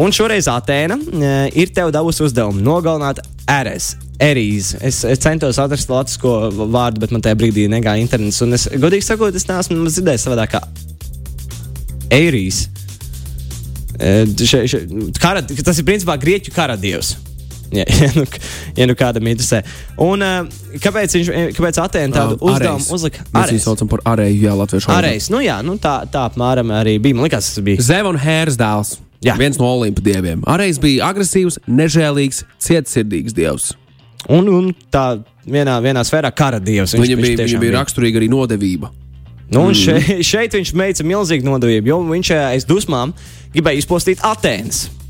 Un 0.00 0.08
šoreiz 0.14 0.46
Atēna 0.48 0.96
uh, 0.96 1.26
ir 1.52 1.68
tev 1.76 1.90
devusi 1.92 2.22
uzdevumu 2.24 2.62
nogalināt 2.64 3.18
Eres. 3.44 3.90
Erīzi. 4.22 4.78
Es, 4.80 5.02
es 5.04 5.20
centos 5.20 5.58
atrast 5.60 5.90
latviešu 5.92 6.70
vārdu, 6.72 7.02
bet 7.02 7.12
man 7.12 7.20
tajā 7.20 7.36
brīdī 7.36 7.66
negāja 7.68 8.00
internets. 8.00 8.40
Un 8.40 8.56
es, 8.56 8.64
godīgi 8.72 9.04
sakot, 9.04 9.36
es 9.36 9.44
neesmu 9.50 9.84
dzirdējis 9.90 10.24
savādāk 10.24 10.54
kā 10.54 10.62
Eirijas. 12.12 12.64
Kara, 15.20 15.44
tas 15.44 15.78
ir 15.78 15.86
principā 15.88 16.16
grieķu 16.20 16.54
karadievs. 16.56 17.14
Ja, 17.78 17.86
ja, 17.88 18.10
nu, 18.12 18.26
ja 18.76 18.86
nu 18.90 18.94
kādam 18.98 19.28
interesē. 19.30 19.62
Un, 19.96 20.20
uh, 20.20 20.76
kāpēc 20.82 21.14
viņš 21.16 21.30
kāpēc 21.56 21.78
Atēna 21.80 22.12
tādu 22.12 22.36
Um, 22.36 22.50
uzdevumu 22.50 22.98
uzlika? 22.98 23.24
Mēs 23.32 23.54
viņu 23.54 23.62
saucam 23.64 23.88
par 23.88 24.02
arēju, 24.12 24.42
jā, 24.44 24.56
latviešu 24.58 24.90
valodā. 24.90 25.08
Arējs. 25.08 25.30
Nu, 25.32 25.40
jā, 25.40 25.56
nu, 25.64 25.78
tā, 25.80 25.94
tā 26.12 26.26
apmēram 26.28 26.74
arī 26.76 26.98
bija. 27.00 27.16
Man 27.16 27.24
liekas, 27.28 27.48
tas 27.54 27.64
bija. 27.64 27.80
Zeva 27.84 28.12
un 28.12 28.20
Hēras 28.20 28.60
dēls. 28.60 28.98
Jā. 29.24 29.38
Viens 29.40 29.56
no 29.56 29.70
Olimpa 29.70 30.04
dieviem. 30.04 30.42
Arējs 30.50 30.82
bija 30.82 31.08
agresīvs, 31.12 31.62
nežēlīgs, 31.70 32.42
cietsirdīgs 32.60 33.36
dievs. 33.36 33.72
Un, 34.28 34.48
un 34.50 34.72
tā 34.92 35.06
vienā, 35.46 35.78
vienā 35.82 36.02
sfērā 36.06 36.32
kara 36.34 36.60
dievs. 36.62 36.94
Viņam 36.98 37.22
bija, 37.22 37.38
viņam 37.46 37.62
bija 37.62 37.78
raksturīga 37.80 38.20
arī 38.20 38.28
nodevība. 38.32 38.92
Nu, 39.52 39.66
un 39.68 39.76
šeit, 39.76 40.22
šeit 40.24 40.56
viņš 40.56 40.72
veica 40.78 41.06
milzīgu 41.06 41.46
nodevību, 41.46 41.90
jo 41.90 42.00
viņš 42.08 42.32
eh, 42.32 42.42
aiz 42.54 42.66
dusmām 42.68 43.12
gribēja 43.52 43.82
izpostīt 43.82 44.22
Atēnas, 44.24 44.86
eh, 44.86 45.01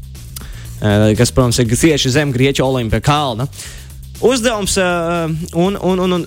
kas, 0.83 1.31
protams, 1.31 1.63
ir 1.63 1.71
tieši 1.71 2.13
zem 2.17 2.35
Grieķu 2.35 2.65
Olimpija 2.67 3.05
kalna. 3.05 3.47
Uzdevums, 4.23 4.77
un, 4.79 5.79
un, 5.79 6.03
un, 6.05 6.19
un 6.19 6.27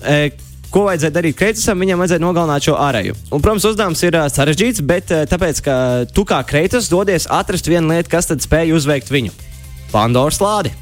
ko 0.76 0.86
vajadzēja 0.86 1.14
darīt 1.14 1.36
Kreitasam, 1.38 1.80
viņam 1.80 2.02
vajadzēja 2.02 2.22
nogalināt 2.22 2.66
šo 2.66 2.76
ārēju. 2.80 3.14
Un, 3.30 3.42
protams, 3.42 3.66
uzdevums 3.70 4.02
ir 4.06 4.18
eh, 4.18 4.26
sarežģīts, 4.32 4.82
bet 4.86 5.12
eh, 5.14 5.24
tāpēc, 5.30 5.62
ka 5.64 5.76
tu 6.12 6.26
kā 6.28 6.42
Kreitas 6.48 6.90
dodies 6.92 7.28
atrast 7.32 7.70
vienu 7.70 7.94
lietu, 7.94 8.12
kas 8.12 8.28
tad 8.30 8.44
spēj 8.44 8.74
uzveikt 8.76 9.12
viņu- 9.12 9.32
Pandoras 9.94 10.42
lādi. 10.42 10.74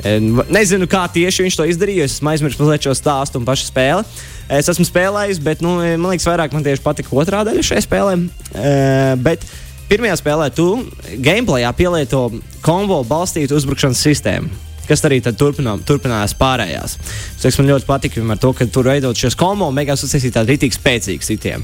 Nezinu, 0.00 0.86
kā 0.88 1.02
tieši 1.12 1.44
viņš 1.44 1.56
to 1.58 1.64
izdarīja. 1.68 2.06
Es 2.06 2.14
esmu 2.16 2.30
aizmirsis 2.32 2.60
mazliet 2.62 2.86
šo 2.86 2.94
stāstu 2.96 3.36
un 3.36 3.44
pašu 3.44 3.66
spēli. 3.68 4.06
Es 4.48 4.70
esmu 4.72 4.86
spēlējis, 4.88 5.42
bet 5.44 5.60
nu, 5.60 5.74
man 5.76 6.14
liekas, 6.14 6.24
vairāk 6.24 6.54
man 6.56 6.64
tieši 6.64 6.80
patika 6.80 7.12
otrā 7.20 7.42
daļa 7.44 7.64
šai 7.68 7.82
spēlē. 7.84 8.14
E, 8.16 8.70
bet 9.20 9.44
pirmajā 9.90 10.16
spēlē 10.20 10.48
tu 10.54 10.66
gameplayā 11.18 11.70
pielieto 11.76 12.28
kombo 12.64 13.02
balstītu 13.08 13.56
uzbrukšanas 13.58 14.02
sistēmu. 14.06 14.68
Kas 14.90 15.04
arī 15.06 15.20
turpinā, 15.22 15.76
turpinājās 15.86 16.32
pārējās. 16.34 16.96
Es 17.36 17.44
teiktu, 17.44 17.60
man 17.60 17.68
ļoti 17.70 17.86
patika 17.86 18.22
ar 18.24 18.40
to, 18.42 18.50
ka 18.58 18.66
tur 18.74 18.88
veidot 18.90 19.18
šos 19.18 19.36
kombo, 19.38 19.68
un 19.70 19.76
beigās 19.78 20.02
uztaisīt 20.02 20.34
tādu 20.34 20.50
rītīgi 20.50 20.74
spēcīgu 20.74 21.26
sitienu. 21.26 21.62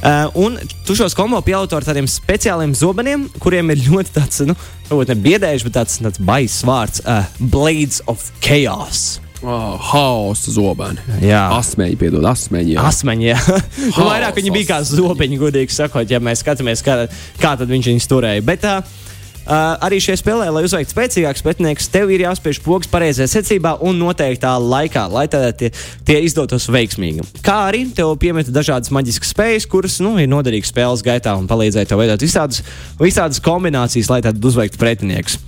Uh, 0.00 0.30
un 0.40 0.56
tu 0.86 0.96
šos 0.96 1.16
kombo 1.18 1.42
pielieto 1.44 1.76
ar 1.76 1.84
tādiem 1.84 2.08
speciāliem 2.08 2.72
zobeniem, 2.78 3.26
kuriem 3.44 3.74
ir 3.74 3.84
ļoti 3.90 4.16
tāds, 4.16 4.40
nu, 4.48 4.56
varbūt 4.88 5.12
ne 5.12 5.18
biedējuši, 5.26 5.68
bet 5.68 5.76
tāds, 5.82 5.98
tāds 6.06 6.24
baiss 6.32 6.64
vārds 6.64 7.04
uh,- 7.04 7.28
Blades 7.52 8.00
of 8.08 8.24
Chaos. 8.40 9.20
Oh, 9.42 9.74
Hausa 9.90 10.52
zobeni. 10.54 11.02
Jā. 11.24 11.48
Asmeņi, 11.56 11.96
piedod, 11.98 12.24
asmeņi. 12.30 12.76
jā. 12.76 12.82
Asmeņi, 12.86 13.30
jā. 13.32 13.38
nu, 13.96 14.04
vairāk 14.06 14.38
viņi 14.38 14.54
bija 14.54 14.70
kā 14.74 14.82
zobeņi, 14.86 15.40
godīgi 15.40 15.74
sakot, 15.74 16.06
ja 16.06 16.22
mēs 16.22 16.44
skatāmies, 16.44 16.84
kā, 16.86 17.00
kā 17.42 17.56
viņš 17.58 17.90
viņus 17.90 18.10
turēja. 18.12 18.44
Bet, 18.46 18.68
uh, 18.68 19.00
Uh, 19.42 19.74
arī 19.82 19.96
šajā 19.98 20.20
spēlē, 20.20 20.44
lai 20.54 20.60
uzveiktu 20.62 20.94
spēcīgākus 20.94 21.42
pretinieks, 21.42 21.88
tev 21.90 22.12
ir 22.14 22.22
jāspiež 22.22 22.60
pogas 22.62 22.86
pareizajā 22.86 23.26
secībā 23.26 23.72
un 23.82 23.98
noteiktā 23.98 24.52
laikā, 24.62 25.08
lai 25.10 25.24
tie, 25.26 25.72
tie 26.06 26.20
izdotos 26.22 26.68
veiksmīgi. 26.70 27.26
Kā 27.42 27.56
arī 27.72 27.80
tev 27.90 28.12
piemeta 28.22 28.54
dažādas 28.54 28.94
maģiskas 28.94 29.34
spējas, 29.34 29.66
kuras 29.66 29.98
nu, 29.98 30.14
ir 30.22 30.30
noderīgas 30.30 30.70
spēles 30.70 31.02
gaitā 31.02 31.34
un 31.34 31.50
palīdzēja 31.50 31.90
tev 31.90 32.04
veidot 32.04 32.22
visādas, 32.22 32.62
visādas 33.02 33.42
kombinācijas, 33.42 34.12
lai 34.14 34.20
tad 34.22 34.38
uzveiktu 34.38 34.78
pretinieks. 34.78 35.40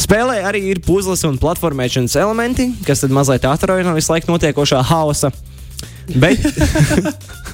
Spēlē 0.00 0.40
arī 0.48 0.62
ir 0.72 0.80
puzles 0.84 1.22
un 1.28 1.36
platformēšanas 1.40 2.16
elementi, 2.20 2.70
kas 2.86 3.02
tad 3.04 3.12
mazliet 3.12 3.44
atrauja 3.48 3.84
no 3.84 3.92
visu 3.96 4.14
laiku 4.14 4.32
notiekošā 4.32 4.80
hausa. 4.88 5.32
Bet, 6.10 6.40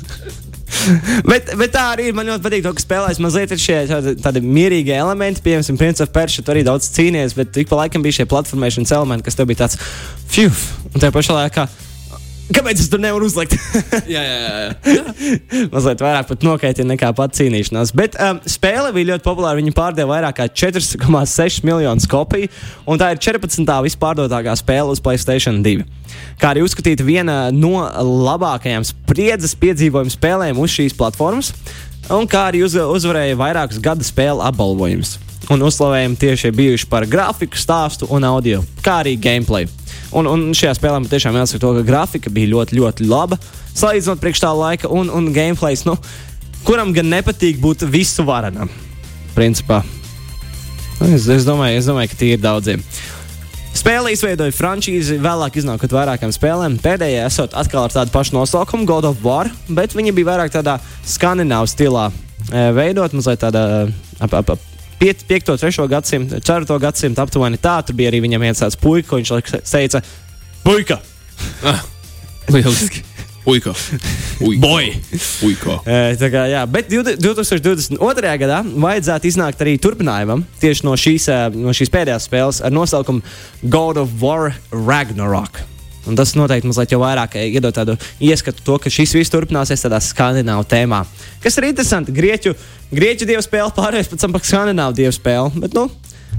bet, 1.30 1.50
bet 1.58 1.74
tā 1.74 1.82
arī 1.92 2.10
ir. 2.10 2.14
Man 2.16 2.30
ļoti 2.30 2.44
patīk, 2.44 2.62
to, 2.64 2.72
ka 2.76 2.84
spēlēs 2.84 3.20
mazliet 3.22 3.52
ir 3.52 3.60
šie 3.60 3.80
tādi, 3.90 4.14
tādi 4.22 4.44
mierīgi 4.44 4.94
elementi. 4.96 5.42
Piemēram, 5.44 5.80
Prince 5.80 6.04
of 6.04 6.14
Persia 6.14 6.44
tur 6.46 6.56
arī 6.56 6.62
daudz 6.66 6.88
cīnījies, 6.94 7.34
bet 7.36 7.58
ik 7.62 7.72
pa 7.72 7.82
laikam 7.82 8.06
bija 8.06 8.20
šie 8.20 8.28
platformēšanas 8.30 8.94
elementi, 8.96 9.26
kas 9.26 9.38
tev 9.38 9.50
bija 9.50 9.64
tāds 9.64 9.80
fiu, 10.30 10.52
un 10.92 11.02
tajā 11.02 11.12
pašā 11.18 11.40
laikā. 11.40 11.66
Kāpēc 12.46 12.78
es 12.78 12.86
tur 12.90 13.00
nevaru 13.02 13.26
uzlikt? 13.26 13.56
jā, 14.14 14.22
jā, 14.22 14.36
jā. 14.38 14.94
jā. 14.94 15.04
Mazliet 15.74 16.02
vairāk 16.04 16.28
pat 16.28 16.44
nokaitina 16.46 16.92
nekā 16.92 17.10
pat 17.18 17.34
cīnīšanās. 17.34 17.90
Bet 17.96 18.14
um, 18.22 18.38
spēle 18.46 18.92
bija 18.94 19.12
ļoti 19.12 19.26
populāra. 19.26 19.58
Viņa 19.58 19.74
pārdeva 19.74 20.14
vairāk 20.14 20.38
kā 20.38 20.46
4,6 20.62 21.66
miljonus 21.66 22.06
kopiju, 22.10 22.50
un 22.86 23.02
tā 23.02 23.10
ir 23.14 23.22
14. 23.22 23.66
vispārdotākā 23.88 24.54
spēle 24.60 24.94
uz 24.94 25.02
Playstation 25.02 25.58
2. 25.64 25.82
Kā 26.40 26.52
arī 26.52 26.62
uzskatīta 26.62 27.06
viena 27.06 27.48
no 27.54 27.82
labākajām 28.28 28.86
spriedzes 28.86 29.56
piedzīvojumu 29.58 30.14
spēlēm 30.14 30.60
uz 30.62 30.74
šīs 30.76 30.94
platformas, 30.96 31.50
un 32.14 32.28
kā 32.30 32.46
arī 32.52 32.62
uz, 32.66 32.76
uzvarēja 32.78 33.38
vairākus 33.40 33.82
gadu 33.82 34.06
spēļu 34.06 34.44
apbalvojumus. 34.46 35.16
Un 35.50 35.62
uzslavējumi 35.62 36.18
tieši 36.18 36.50
bijuši 36.54 36.88
par 36.90 37.06
grafiku, 37.10 37.58
stāstu 37.58 38.08
un 38.10 38.26
audio, 38.26 38.62
kā 38.82 39.00
arī 39.04 39.14
gameplay. 39.18 39.68
Un, 40.16 40.28
un 40.30 40.46
šajā 40.56 40.76
spēlē 40.78 41.00
man 41.02 41.10
tiešām 41.10 41.36
jāsaka, 41.36 41.60
to, 41.60 41.74
ka 41.76 41.84
grafika 41.84 42.32
bija 42.32 42.54
ļoti, 42.54 42.78
ļoti 42.78 43.08
laba. 43.10 43.36
Salīdzinot 43.76 44.22
priekš 44.22 44.42
tā 44.46 44.54
laika, 44.56 44.88
un, 44.88 45.10
un 45.12 45.28
gameplays, 45.34 45.84
nu, 45.88 45.98
kuram 46.64 46.94
gan 46.96 47.10
nepatīk 47.12 47.60
būt 47.60 47.84
visu 47.92 48.24
varenam. 48.24 48.72
Principā. 49.36 49.82
Nu, 49.84 49.96
Es, 50.96 51.26
es, 51.28 51.44
domāju, 51.44 51.76
es 51.76 51.88
domāju, 51.88 52.08
ka 52.12 52.16
tie 52.16 52.32
ir 52.36 52.40
daudziem. 52.40 52.80
Spēle 53.76 54.14
izveidoja 54.14 54.54
frančīzi, 54.56 55.18
vēlāk 55.20 55.58
iznākot 55.60 55.92
vairākām 55.92 56.32
spēlēm. 56.32 56.78
Pēdējā 56.80 57.26
esot 57.28 57.56
atkal 57.60 57.84
ar 57.84 57.92
tādu 57.92 58.14
pašu 58.14 58.38
nosaukumu, 58.38 58.88
God 58.88 59.10
of 59.10 59.20
War, 59.24 59.50
bet 59.68 59.92
viņi 59.96 60.14
bija 60.16 60.30
vairāk 60.30 60.54
tādā 60.54 60.78
skandināvu 61.04 61.68
stilā 61.68 62.06
e, 62.08 62.64
veidot, 62.72 63.12
mazliet 63.12 63.44
tādā 63.44 63.66
ap, 64.24 64.32
ap, 64.40 64.54
ap 64.56 64.64
5, 65.00 65.26
3 65.28 65.88
gadsimtu, 65.90 66.40
4 66.40 66.78
gadsimtu 66.80 67.22
aptuveni 67.24 67.60
tā. 67.60 67.80
Tur 67.86 67.98
bija 67.98 68.12
arī 68.12 68.22
viņam 68.24 68.46
viens 68.46 68.62
tāds 68.62 68.78
puika, 68.80 69.10
ko 69.10 69.20
viņš 69.20 69.60
teica, 69.68 70.02
puika! 70.64 71.00
Lieliski. 72.52 73.02
Uika. 73.46 73.74
Uika. 74.40 74.60
Boy! 74.60 74.90
Uika. 75.42 75.78
E, 75.86 76.16
tā 76.18 76.30
kā, 76.32 76.46
jā, 76.50 76.64
bet 76.66 76.88
20- 76.90 77.20
2022. 77.22 78.32
gadā 78.42 78.58
vajadzētu 78.66 79.30
iznākt 79.30 79.62
arī 79.62 79.76
turpinājumam 79.78 80.42
tieši 80.62 80.86
no 80.86 80.96
šīs, 80.98 81.28
e, 81.30 81.38
no 81.54 81.74
šīs 81.76 81.92
pēdējās 81.94 82.26
spēles 82.26 82.60
ar 82.66 82.74
nosaukumu 82.74 83.22
God 83.62 84.02
of 84.02 84.18
War 84.22 84.50
Ragnarok. 84.74 85.62
Un 86.06 86.16
tas 86.18 86.34
noteikti 86.38 86.68
mazliet 86.70 86.92
jau 86.94 87.00
vairāk 87.02 87.36
e, 87.38 87.46
iedod 87.56 87.74
tādu 87.74 87.96
ieskatu 88.22 88.62
to, 88.66 88.78
ka 88.82 88.92
šis 88.92 89.14
viss 89.16 89.32
turpināsies 89.32 89.84
tādā 89.84 90.00
skandināvu 90.02 90.66
tēmā. 90.70 91.02
Kas 91.42 91.58
ir 91.58 91.68
interesanti, 91.70 92.14
grieķu, 92.14 92.54
grieķu 92.94 93.28
dievu 93.28 93.44
spēle 93.44 93.74
pārējais 93.76 94.10
pēc 94.12 94.24
tam 94.24 94.34
par 94.36 94.46
skandināvu 94.46 94.98
dievu 95.00 95.14
spēli. 95.16 95.62
Bet, 95.64 95.76
nu, 95.76 95.88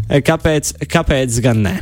e, 0.08 0.22
kāpēc, 0.26 0.74
kāpēc 0.88 1.40
gan 1.46 1.64
ne? 1.68 1.78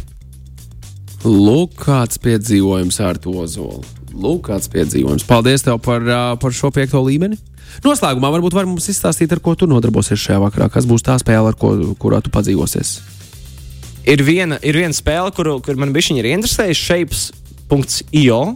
Lūk, 1.26 1.80
kāds 1.86 2.22
piedzīvojums 2.22 3.02
ar 3.06 3.22
to 3.22 3.34
zolu. 3.50 3.84
Lūk, 4.14 4.46
kāds 4.50 4.70
piedzīvojums. 4.74 5.26
Paldies 5.30 5.66
tev 5.66 5.82
par, 5.86 6.06
par 6.42 6.56
šo 6.56 6.72
piekto 6.74 7.02
līmeni. 7.06 7.38
Noslēgumā 7.84 8.30
varbūt 8.32 8.56
var 8.56 8.70
mums 8.70 8.88
izstāstīt, 8.94 9.34
ar 9.34 9.42
ko 9.44 9.58
tu 9.58 9.68
nodarbosies 9.68 10.22
šajā 10.22 10.40
vakarā. 10.46 10.70
Kas 10.72 10.88
būs 10.88 11.04
tā 11.04 11.18
spēle, 11.20 11.52
ar 11.52 11.60
ko, 11.60 11.74
kurā 12.00 12.22
tu 12.24 12.32
padzīvosies? 12.32 13.00
ir 14.06 14.22
viena, 14.26 14.60
ir 14.66 14.78
viena 14.78 14.96
spēle, 14.96 15.34
kuru, 15.36 15.58
kur 15.66 15.80
man 15.80 15.94
bija 15.96 16.16
ir 16.20 16.30
interesējusi, 16.32 16.86
shapes.io. 17.66 18.56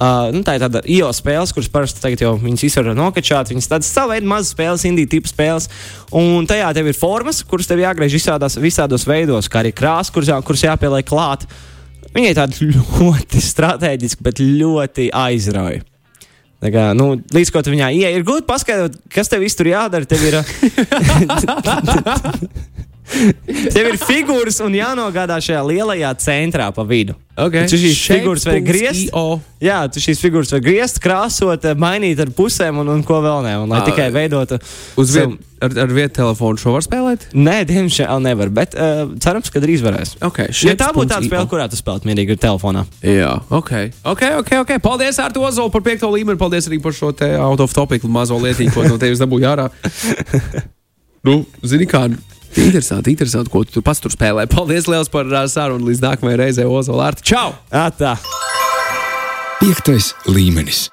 Uh, 0.00 0.32
nu, 0.32 0.40
tā 0.40 0.54
ir 0.56 0.62
tāda 0.62 0.80
IO 0.88 1.10
spēle, 1.12 1.44
kuras 1.52 1.68
parasti 1.68 2.00
tagad 2.00 2.22
jau 2.24 2.30
viņas 2.40 2.62
izsver 2.64 2.86
nokačāt. 2.96 3.50
Viņas 3.52 3.68
tādas 3.68 3.90
savu 3.92 4.14
veidu 4.14 4.30
mazas 4.30 4.54
spēles, 4.54 4.86
indiju 4.88 5.10
tipu 5.12 5.28
spēles. 5.28 5.68
Un 6.16 6.48
tajā 6.48 6.70
tev 6.72 6.88
ir 6.88 6.96
formas, 6.96 7.42
kuras 7.44 7.68
tev 7.68 7.82
jāgriež 7.82 8.16
visādās, 8.16 8.56
visādos 8.56 9.04
veidos, 9.04 9.44
kā 9.52 9.60
arī 9.60 9.74
krāsas, 9.76 10.08
kuras, 10.14 10.32
jā, 10.32 10.38
kuras 10.40 10.64
jāpieliek 10.64 11.04
klāt. 11.04 11.44
Viņai 12.16 12.32
tāda 12.38 12.56
ļoti 12.64 13.44
strateģiska, 13.44 14.24
bet 14.24 14.40
ļoti 14.40 15.12
aizrauja. 15.12 15.84
Tā 16.60 16.68
Kā, 16.72 16.92
nu, 16.96 17.20
līdz 17.36 17.52
ko 17.52 17.60
tu 17.64 17.72
viņā 17.72 17.92
ieej, 17.96 18.16
ir 18.16 18.24
grūti 18.24 18.48
paskaidrot, 18.48 18.96
kas 19.12 19.28
tev 19.32 19.40
viss 19.44 19.56
tur 19.56 19.68
jādara. 19.68 20.08
Tev 20.08 20.20
ir, 20.24 20.40
tev 23.74 23.90
ir 23.92 23.98
figūras 24.00 24.60
un 24.64 24.76
jānogādā 24.78 25.40
šajā 25.42 25.60
lielajā 25.66 26.14
centrā 26.22 26.70
pa 26.74 26.86
vidu. 26.88 27.16
Okay. 27.40 27.68
Tu 27.70 27.78
šīs 27.80 28.00
figūras 28.10 28.46
var 28.48 28.58
griezt. 28.64 29.06
Shapes.io. 29.08 29.40
Jā, 29.64 29.82
tu 29.92 30.02
šīs 30.02 30.20
figūras 30.20 30.52
var 30.56 30.64
griezt, 30.64 31.00
krāsot, 31.02 31.68
mainīt 31.80 32.20
ar 32.20 32.32
pusēm 32.36 32.82
un, 32.82 32.90
un 32.96 33.04
ko 33.06 33.22
vēl 33.24 33.46
ne. 33.46 33.54
Un, 33.62 33.70
lai 33.72 33.80
Ā, 33.80 33.86
tikai 33.88 34.10
veidotu 34.14 34.60
Uz 35.00 35.14
vietas 35.16 35.46
ar, 35.60 35.74
ar 35.84 35.92
vietu 35.92 36.14
telefonu 36.20 36.60
šo 36.60 36.74
var 36.74 36.84
spēlēt? 36.84 37.26
Nē, 37.36 37.60
diemžēl 37.68 38.22
nevar, 38.24 38.50
bet 38.54 38.74
uh, 38.76 39.12
cerams, 39.22 39.52
ka 39.52 39.62
drīz 39.62 39.84
varēs. 39.84 40.16
Okay, 40.30 40.52
Ja 40.66 40.76
tā 40.78 40.90
būtu 40.96 41.12
tāda 41.12 41.28
spēle, 41.28 41.48
kurā 41.50 41.68
tu 41.70 41.78
spēlētu 41.78 42.08
mierīgi 42.08 42.36
ar 42.36 42.42
telefonā. 42.46 42.84
Jā, 43.04 43.34
ok. 43.48 43.72
Ok, 44.12 44.24
ok. 44.40 44.52
okay. 44.64 44.82
Paldies, 44.82 45.20
Artu 45.22 45.44
Ozolu, 45.44 45.72
par 45.74 45.84
piekto 45.86 46.10
līmeni. 46.12 46.40
Paldies 46.40 46.68
arī 46.70 46.80
par 46.82 46.96
šo 46.96 47.12
te 47.16 47.28
out 47.38 47.62
of 47.64 47.74
topic 47.76 48.04
mazo 48.08 48.40
lietiņu, 48.40 48.74
ko 48.74 48.86
no 48.88 48.98
tevis 49.00 49.20
dabūju 49.22 49.50
ārā. 49.52 49.68
nu, 51.28 51.42
zini, 51.62 51.88
kā. 51.90 52.06
Interesanti, 52.58 53.14
interesanti, 53.14 53.52
ko 53.52 53.62
tu 53.64 53.78
tur 53.78 53.86
pats 53.86 54.02
tur 54.02 54.14
spēlē. 54.14 54.48
Paldies 54.50 54.88
liels 54.90 55.10
par 55.12 55.28
uh, 55.30 55.44
sarunu. 55.50 55.86
Līdz 55.90 56.02
nākamajai 56.06 56.40
reizei, 56.44 56.66
Ozola 56.66 57.10
Arta. 57.12 57.26
Čau! 57.26 57.52
À, 57.70 57.88
tā. 57.94 58.16
Piektais 59.60 60.14
līmenis. 60.26 60.88